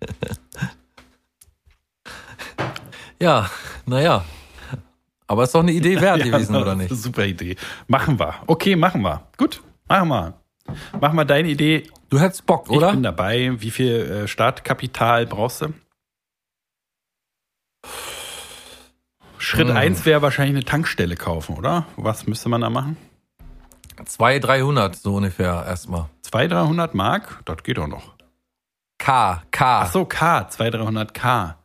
[3.20, 3.50] Ja,
[3.86, 4.24] naja.
[5.26, 6.94] Aber ist doch eine Idee wert gewesen, Ja, oder das nicht?
[7.02, 7.56] super Idee.
[7.88, 8.34] Machen wir.
[8.46, 9.26] Okay, machen wir.
[9.36, 10.34] Gut, machen wir.
[11.00, 11.88] Mach mal deine Idee.
[12.10, 12.92] Du hättest Bock, Ich oder?
[12.92, 13.52] bin dabei.
[13.60, 15.72] Wie viel äh, Startkapital brauchst du?
[19.38, 19.76] Schritt Hm.
[19.76, 21.86] 1 wäre wahrscheinlich eine Tankstelle kaufen, oder?
[21.96, 22.96] Was müsste man da machen?
[24.04, 26.08] 200, 300, so ungefähr erstmal.
[26.22, 27.40] 200, 300 Mark?
[27.46, 28.14] Das geht doch noch.
[29.08, 29.80] K, K.
[29.84, 31.56] Ach so, K, 200, 300 K.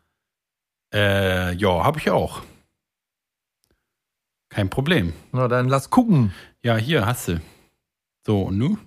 [0.94, 2.42] Äh, ja, habe ich auch.
[4.48, 5.12] Kein Problem.
[5.34, 6.34] Na, dann lass gucken.
[6.62, 7.42] Ja, hier hast du.
[8.26, 8.78] So, und nu?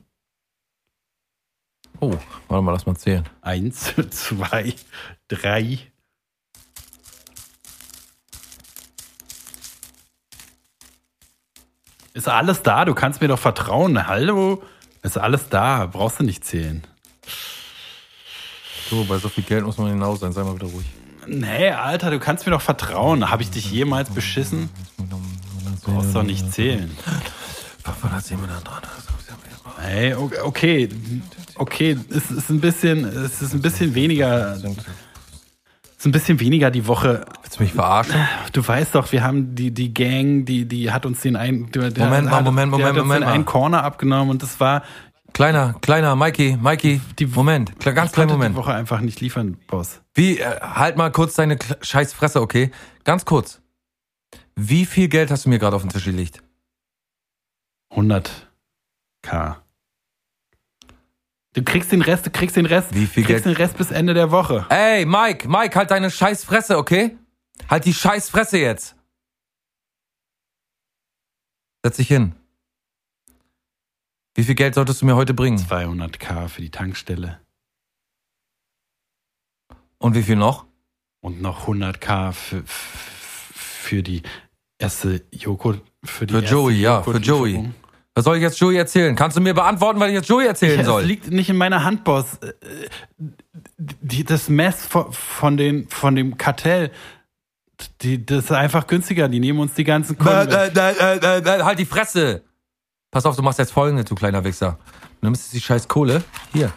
[2.00, 2.16] Oh,
[2.48, 3.28] warte mal, lass mal zählen.
[3.42, 4.74] Eins, zwei,
[5.28, 5.78] drei.
[12.14, 12.86] Ist alles da?
[12.86, 14.06] Du kannst mir doch vertrauen.
[14.06, 14.62] Hallo?
[15.02, 15.84] Ist alles da.
[15.84, 16.86] Brauchst du nicht zählen.
[18.90, 20.32] So, bei so viel Geld muss man hinaus sein.
[20.32, 20.86] Sei mal wieder ruhig.
[21.26, 23.30] Nee, Alter, du kannst mir doch vertrauen.
[23.30, 24.68] Habe ich dich jemals beschissen?
[25.84, 26.90] Brauchst doch nicht zählen.
[27.84, 28.82] 510 Minuten dran.
[29.78, 30.88] Hey, o- okay.
[31.56, 34.52] Okay, es ist ein bisschen, es ist ein bisschen weniger.
[34.54, 34.62] Es
[36.00, 37.24] ist ein bisschen weniger die Woche.
[37.42, 38.14] Willst du mich verarschen?
[38.52, 41.96] Du weißt doch, wir haben die, die Gang, die, die hat uns den einen, Moment
[42.26, 43.44] mal, hat, Moment, Moment, uns Moment den einen.
[43.44, 44.82] Corner abgenommen und das war
[45.36, 48.54] kleiner, kleiner, Mikey, Mikey, Die- Moment, ganz konnte Moment.
[48.54, 50.00] die Woche einfach nicht liefern, Boss.
[50.14, 52.70] Wie, äh, halt mal kurz deine scheiß Fresse, okay?
[53.04, 53.60] Ganz kurz.
[54.54, 56.42] Wie viel Geld hast du mir gerade auf den Tisch gelegt?
[57.92, 59.56] 100k.
[61.52, 62.94] Du kriegst den Rest, du kriegst den Rest.
[62.94, 64.64] Wie viel du kriegst Geld- den Rest bis Ende der Woche.
[64.70, 67.16] Ey, Mike, Mike, halt deine scheiß Fresse, okay?
[67.68, 68.96] Halt die scheiß Fresse jetzt.
[71.84, 72.34] Setz dich hin.
[74.36, 75.56] Wie viel Geld solltest du mir heute bringen?
[75.58, 77.40] 200k für die Tankstelle.
[79.98, 80.66] Und wie viel noch?
[81.22, 84.22] Und noch 100k für, für die
[84.78, 85.74] erste Joko.
[86.04, 87.16] Für, die Für Joey, ja, für.
[87.16, 87.70] Joey.
[88.14, 89.16] Was soll ich jetzt Joey erzählen?
[89.16, 91.02] Kannst du mir beantworten, was ich jetzt Joey erzählen Ja, soll?
[91.02, 92.34] Es liegt nicht in meiner Hand, Boss.
[92.42, 92.52] Äh,
[93.78, 96.90] Die, das Mess von, von, den, von dem Kartell,
[98.02, 99.28] die, das ist einfach günstiger.
[99.28, 100.50] Die nehmen uns die ganzen Kunden.
[100.50, 102.42] äh, äh, äh, halt die Fresse!
[103.10, 104.78] Pass auf, du machst jetzt folgendes, du kleiner Wichser.
[105.20, 106.22] Du nimmst jetzt die scheiß Kohle.
[106.52, 106.72] Hier.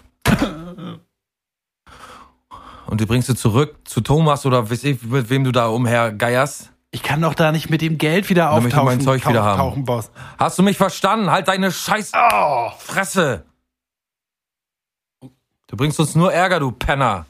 [2.87, 6.71] Und die bringst du zurück zu Thomas oder weiß ich, mit wem du da umhergeierst.
[6.91, 8.85] Ich kann doch da nicht mit dem Geld wieder möchte ich auftauchen.
[8.85, 9.57] mein Zeug wieder haben.
[9.59, 10.09] Tauchen, Boss.
[10.39, 11.29] Hast du mich verstanden?
[11.29, 13.45] Halt deine scheiß Oh, Fresse!
[15.67, 17.27] Du bringst uns nur Ärger, du Penner.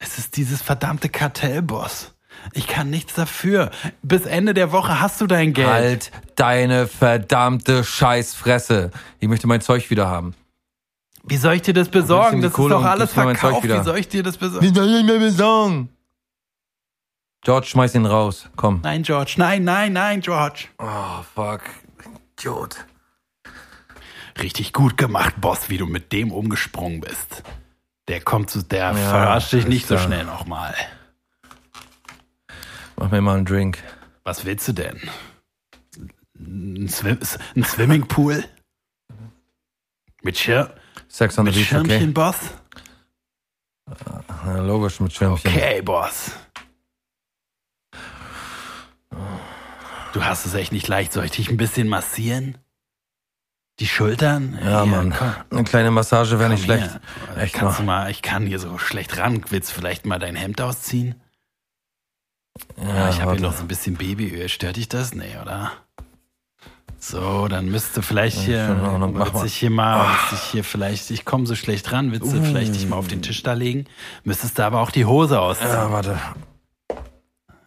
[0.00, 2.13] es ist dieses verdammte Kartell, Boss.
[2.52, 3.70] Ich kann nichts dafür.
[4.02, 5.68] Bis Ende der Woche hast du dein Geld.
[5.68, 8.90] Halt deine verdammte Scheißfresse.
[9.20, 10.34] Ich möchte mein Zeug wieder haben.
[11.22, 12.40] Wie soll ich dir das besorgen?
[12.40, 13.64] Das die ist Kohle doch alles verkauft.
[13.64, 14.74] Wie soll ich dir das besorgen?
[14.74, 15.88] soll ich mir besorgen?
[17.42, 18.48] George, schmeiß ihn raus.
[18.56, 18.80] Komm.
[18.82, 19.34] Nein, George.
[19.36, 20.66] Nein, nein, nein, George.
[20.78, 21.60] Oh, fuck.
[22.38, 22.84] Idiot.
[24.42, 27.42] Richtig gut gemacht, Boss, wie du mit dem umgesprungen bist.
[28.08, 30.74] Der kommt zu, der Ja, verarscht dich nicht so schnell nochmal.
[32.96, 33.82] Mach mir mal einen Drink.
[34.22, 35.00] Was willst du denn?
[36.38, 37.18] Ein, Swim
[37.56, 38.44] ein Swimmingpool?
[40.22, 40.74] Mit, Schir
[41.08, 42.06] Sex on the mit Beach, Schirmchen, okay?
[42.12, 42.36] Boss?
[44.46, 45.50] Ja, logisch, mit Schirmchen.
[45.50, 46.32] Okay, Boss.
[50.12, 51.12] Du hast es echt nicht leicht.
[51.12, 52.56] Soll ich dich ein bisschen massieren?
[53.80, 54.56] Die Schultern?
[54.62, 55.12] Ja, Hier, Mann.
[55.16, 55.34] komm.
[55.50, 57.00] Eine kleine Massage wäre nicht schlecht.
[57.36, 57.82] Echt Kannst mal.
[57.82, 59.44] du mal, ich kann hier so schlecht ran.
[59.50, 61.20] Willst du vielleicht mal dein Hemd ausziehen?
[62.76, 64.48] Ja, ich habe hier noch so ein bisschen Babyöl.
[64.48, 65.14] Stört dich das?
[65.14, 65.72] Nee, oder?
[66.98, 68.78] So, dann müsste vielleicht hier,
[69.12, 72.42] willst dich hier mal, willst dich hier vielleicht, ich komme so schlecht ran, willst du
[72.42, 73.84] vielleicht dich mal auf den Tisch da legen?
[74.22, 75.70] Müsstest du aber auch die Hose ausziehen.
[75.70, 76.18] Ja, warte.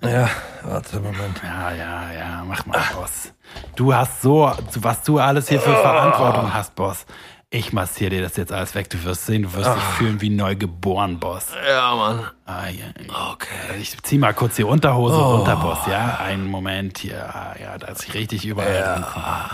[0.01, 0.29] Ja,
[0.63, 1.39] warte, Moment.
[1.43, 3.31] Ja, ja, ja, mach mal, Boss.
[3.75, 7.05] Du hast so, was du alles hier für Verantwortung hast, Boss.
[7.49, 8.89] Ich massiere dir das jetzt alles weg.
[8.89, 11.47] Du wirst sehen, du wirst dich fühlen wie neu geboren, Boss.
[11.65, 12.25] Ja, Mann.
[12.45, 13.31] Ah, ja, ja.
[13.31, 13.77] Okay.
[13.79, 16.17] Ich zieh mal kurz die Unterhose runter, Boss, ja?
[16.19, 17.23] Einen Moment hier.
[17.33, 19.49] Ah, Ja, da ist richtig überall mal.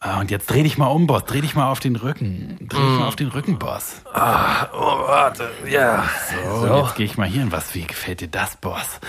[0.00, 1.24] Ah, Und jetzt dreh dich mal um, Boss.
[1.26, 2.56] Dreh dich mal auf den Rücken.
[2.66, 3.96] Dreh dich mal auf den Rücken, Boss.
[4.06, 5.50] Oh, warte.
[5.68, 6.04] Ja.
[6.50, 7.52] So, und jetzt gehe ich mal hier hin.
[7.52, 9.00] Was, wie gefällt dir das, Boss?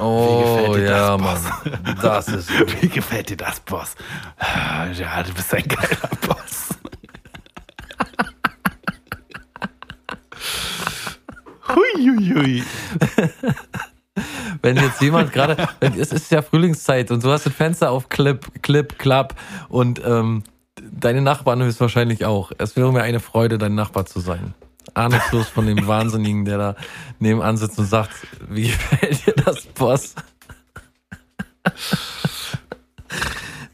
[0.00, 1.42] Oh, gefällt dir das, ja, Boss?
[1.44, 1.98] Mann.
[2.02, 2.82] Das ist gut.
[2.82, 3.94] Wie gefällt dir das, Boss?
[4.40, 6.68] Ah, Ja, du bist ein geiler Boss.
[11.68, 12.62] Huiuiui.
[14.62, 18.40] Wenn jetzt jemand gerade, es ist ja Frühlingszeit und du hast das Fenster auf Clip,
[18.62, 19.34] Clip, Klapp
[19.68, 20.42] und ähm,
[20.90, 22.52] deine Nachbarn höchstwahrscheinlich auch.
[22.58, 24.54] Es wäre mir eine Freude, dein Nachbar zu sein.
[24.94, 26.76] Ahnungslos von dem Wahnsinnigen, der da
[27.18, 30.14] nebenan sitzt und sagt, wie gefällt dir das, Boss?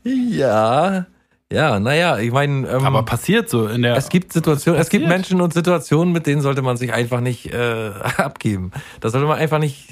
[0.02, 1.06] ja,
[1.52, 3.96] ja, naja, ich meine, ähm, Aber passiert so in der.
[3.96, 5.06] es gibt Situationen, es gibt.
[5.06, 8.70] Menschen und Situationen, mit denen sollte man sich einfach nicht äh, abgeben.
[9.00, 9.88] Da sollte man einfach nicht,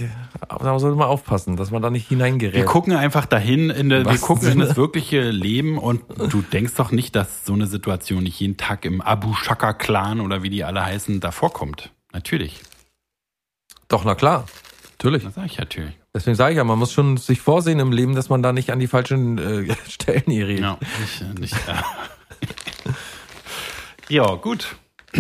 [0.49, 2.55] da sollte man aufpassen, dass man da nicht hineingerät.
[2.55, 4.67] Wir gucken einfach dahin in der, wir gucken in Sinne?
[4.67, 8.85] das wirkliche Leben und du denkst doch nicht, dass so eine Situation nicht jeden Tag
[8.85, 11.93] im Abu Shaka Clan oder wie die alle heißen da vorkommt.
[12.13, 12.61] Natürlich.
[13.89, 14.47] Doch, na klar.
[14.99, 15.25] Natürlich.
[15.25, 16.00] Das sage ich natürlich.
[16.13, 18.71] Deswegen sage ich ja, man muss schon sich vorsehen im Leben, dass man da nicht
[18.71, 20.61] an die falschen äh, Stellen irriert.
[20.61, 21.85] Ja, nicht, äh, nicht, ja.
[24.27, 24.77] ja, gut.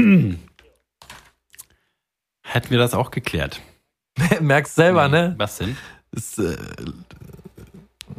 [2.42, 3.60] Hätten wir das auch geklärt.
[4.40, 5.34] Merkst selber, ne?
[5.38, 5.76] Was denn?
[6.10, 6.56] Ist, äh,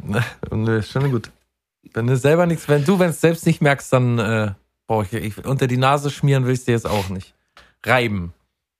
[0.02, 1.30] ne, ne, schon gut.
[1.92, 4.52] Wenn du selber nichts, wenn du, wenn es selbst nicht merkst, dann äh,
[4.86, 7.34] brauche ich, ich unter die Nase schmieren will ich dir jetzt auch nicht.
[7.84, 8.32] Reiben.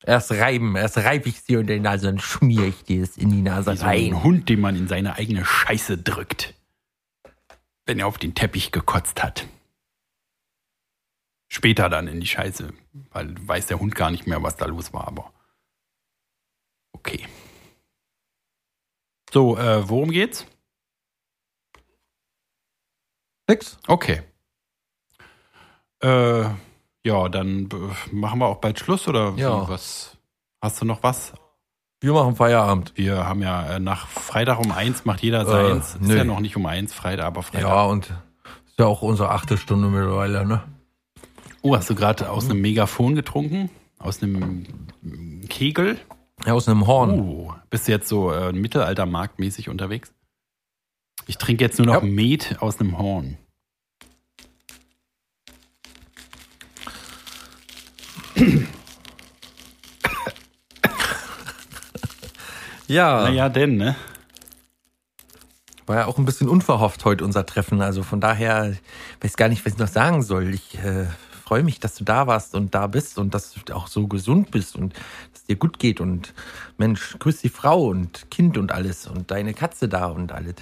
[0.04, 3.30] Erst reiben, erst reibe ich dir unter die Nase, dann schmier ich dir es in
[3.30, 4.04] die Nase Wie so rein.
[4.06, 6.54] ein Hund, den man in seine eigene Scheiße drückt.
[7.86, 9.46] Wenn er auf den Teppich gekotzt hat.
[11.48, 12.72] Später dann in die Scheiße,
[13.10, 15.32] weil weiß der Hund gar nicht mehr, was da los war, aber.
[16.92, 17.26] Okay.
[19.32, 20.46] So, äh, worum geht's?
[23.48, 23.78] Nix.
[23.86, 24.22] Okay.
[26.00, 26.44] Äh,
[27.04, 29.68] ja, dann äh, machen wir auch bald Schluss oder Ja.
[29.68, 30.16] was?
[30.60, 31.32] Hast du noch was?
[32.00, 32.92] Wir machen Feierabend.
[32.96, 35.94] Wir haben ja äh, nach Freitag um eins macht jeder Äh, seins.
[35.94, 36.16] ist nö.
[36.16, 37.68] ja noch nicht um eins Freitag, aber Freitag.
[37.68, 38.06] Ja, und
[38.66, 40.62] ist ja auch unsere achte Stunde mittlerweile, ne?
[41.62, 43.70] Oh, hast du gerade aus einem Megafon getrunken?
[44.00, 44.66] Aus einem
[45.48, 45.96] Kegel?
[46.44, 47.20] Ja, aus einem Horn.
[47.20, 50.12] Oh, bist du jetzt so äh, mittelaltermarktmäßig unterwegs?
[51.28, 52.08] Ich trinke jetzt nur noch Ja.
[52.08, 53.38] Met aus einem Horn.
[62.88, 63.96] Ja, Naja, denn, ne?
[65.86, 67.80] war ja auch ein bisschen unverhofft heute unser Treffen.
[67.82, 68.74] Also von daher
[69.20, 70.54] weiß gar nicht, was ich noch sagen soll.
[70.54, 71.06] Ich äh,
[71.44, 74.50] freue mich, dass du da warst und da bist und dass du auch so gesund
[74.50, 76.00] bist und dass es dir gut geht.
[76.00, 76.34] Und
[76.78, 80.54] Mensch, grüß die Frau und Kind und alles und deine Katze da und alles.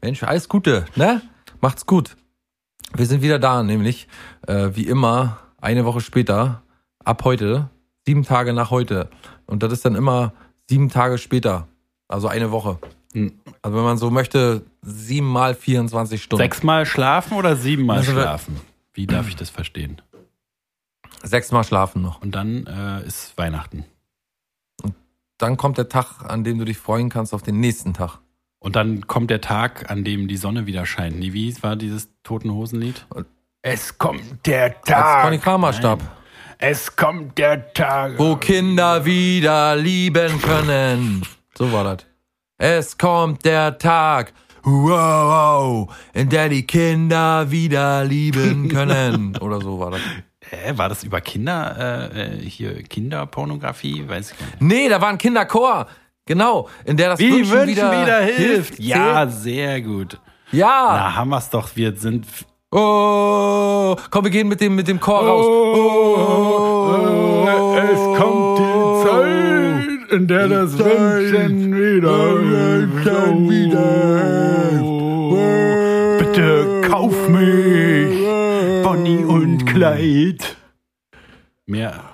[0.00, 1.22] Mensch, alles Gute, ne?
[1.60, 2.16] Macht's gut.
[2.94, 4.08] Wir sind wieder da, nämlich
[4.46, 6.62] äh, wie immer eine Woche später,
[7.08, 7.70] ab heute,
[8.06, 9.08] sieben Tage nach heute.
[9.46, 10.34] Und das ist dann immer
[10.68, 11.66] sieben Tage später,
[12.06, 12.78] also eine Woche.
[13.14, 13.40] Hm.
[13.62, 16.42] Also wenn man so möchte, sieben mal 24 Stunden.
[16.42, 18.60] Sechsmal schlafen oder siebenmal Also, schlafen?
[18.92, 20.02] Wie darf ich das verstehen?
[21.22, 22.20] Sechsmal schlafen noch.
[22.20, 23.84] Und dann äh, ist Weihnachten.
[25.38, 28.18] Dann kommt der Tag, an dem du dich freuen kannst auf den nächsten Tag.
[28.58, 31.18] Und dann kommt der Tag, an dem die Sonne wieder scheint.
[31.18, 33.06] Nee, wie war dieses Toten Hosenlied?
[33.62, 36.02] Es kommt der Als Conny Kramer starb.
[36.60, 38.18] Es kommt der Tag.
[38.18, 41.22] Wo Kinder wieder lieben können.
[41.56, 42.06] So war das.
[42.58, 44.32] Es kommt der Tag,
[44.64, 49.36] wow, in der die Kinder wieder lieben können.
[49.40, 50.00] Oder so war das.
[50.50, 54.08] Hä, war das über Kinder, äh, äh, hier Kinderpornografie?
[54.08, 54.60] Weiß ich gar nicht.
[54.60, 55.86] Nee, da war ein Kinderchor.
[56.26, 58.74] Genau, in der das Wie Wünschen, Wünschen wieder, wieder, hilft.
[58.74, 58.88] Zählt.
[58.88, 60.18] Ja, sehr gut.
[60.50, 60.88] Ja.
[60.92, 61.76] Na, haben wir's doch.
[61.76, 62.26] Wir sind.
[62.70, 65.46] Oh, komm, wir gehen mit dem, mit dem Chor raus.
[65.46, 66.90] Oh,
[67.78, 72.34] es kommt die Zeit, in der das Wünschen wieder.
[76.18, 78.22] Bitte kauf mich,
[78.82, 80.56] Bonnie und Kleid.
[81.64, 82.04] Mehr.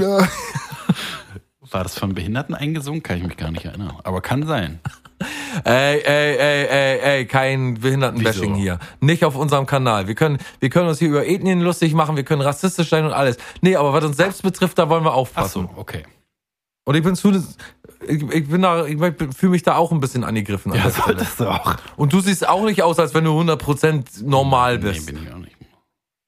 [1.70, 3.02] War das von Behinderten eingesungen?
[3.02, 3.92] Kann ich mich gar nicht erinnern.
[4.04, 4.80] Aber kann sein.
[5.64, 8.78] Ey, ey, ey, ey, ey, kein Behindertenbashing hier.
[9.00, 10.06] Nicht auf unserem Kanal.
[10.06, 13.12] Wir können, wir können uns hier über Ethnien lustig machen, wir können rassistisch sein und
[13.14, 13.38] alles.
[13.62, 15.70] Nee, aber was uns selbst betrifft, da wollen wir Ach aufpassen.
[15.74, 16.04] so, okay.
[16.84, 17.30] Und ich bin zu,
[18.06, 18.98] ich, ich bin da, ich
[19.34, 21.76] fühle mich da auch ein bisschen angegriffen an Ja, solltest du auch.
[21.96, 25.06] Und du siehst auch nicht aus, als wenn du 100% normal Nee, bist.
[25.06, 25.56] bin ich auch nicht.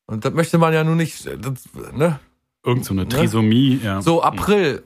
[0.07, 2.19] Und das möchte man ja nur nicht, das, ne?
[2.69, 4.03] Irgend so eine Trisomie, ja.
[4.03, 4.83] So, April.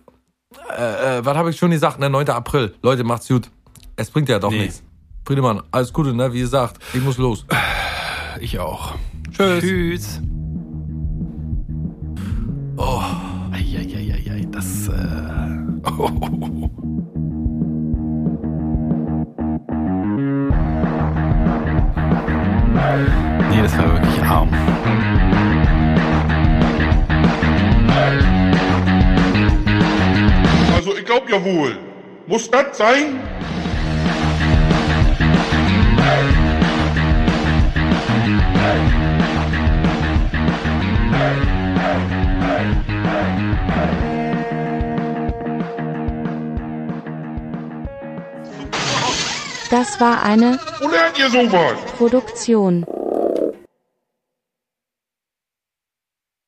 [0.78, 1.98] Äh, äh, was habe ich schon gesagt?
[1.98, 2.28] Ne, 9.
[2.28, 2.72] April.
[2.80, 3.50] Leute, macht's gut.
[3.96, 4.60] Es bringt ja doch Nee.
[4.60, 4.84] nichts.
[5.26, 6.32] Friedemann, alles Gute, ne?
[6.32, 7.44] Wie gesagt, ich muss los.
[8.40, 8.94] Ich auch.
[9.32, 9.60] Tschüss.
[9.64, 10.20] Tschüss.
[12.76, 13.02] Oh.
[13.50, 14.92] Eieieiei, das, äh.
[15.98, 16.70] Oh.
[23.50, 24.48] Nee, das war wirklich arm.
[30.92, 31.78] Also ich glaub ja wohl.
[32.26, 33.18] Muss das sein?
[49.70, 51.78] Das war eine lernt ihr sowas?
[51.96, 52.84] Produktion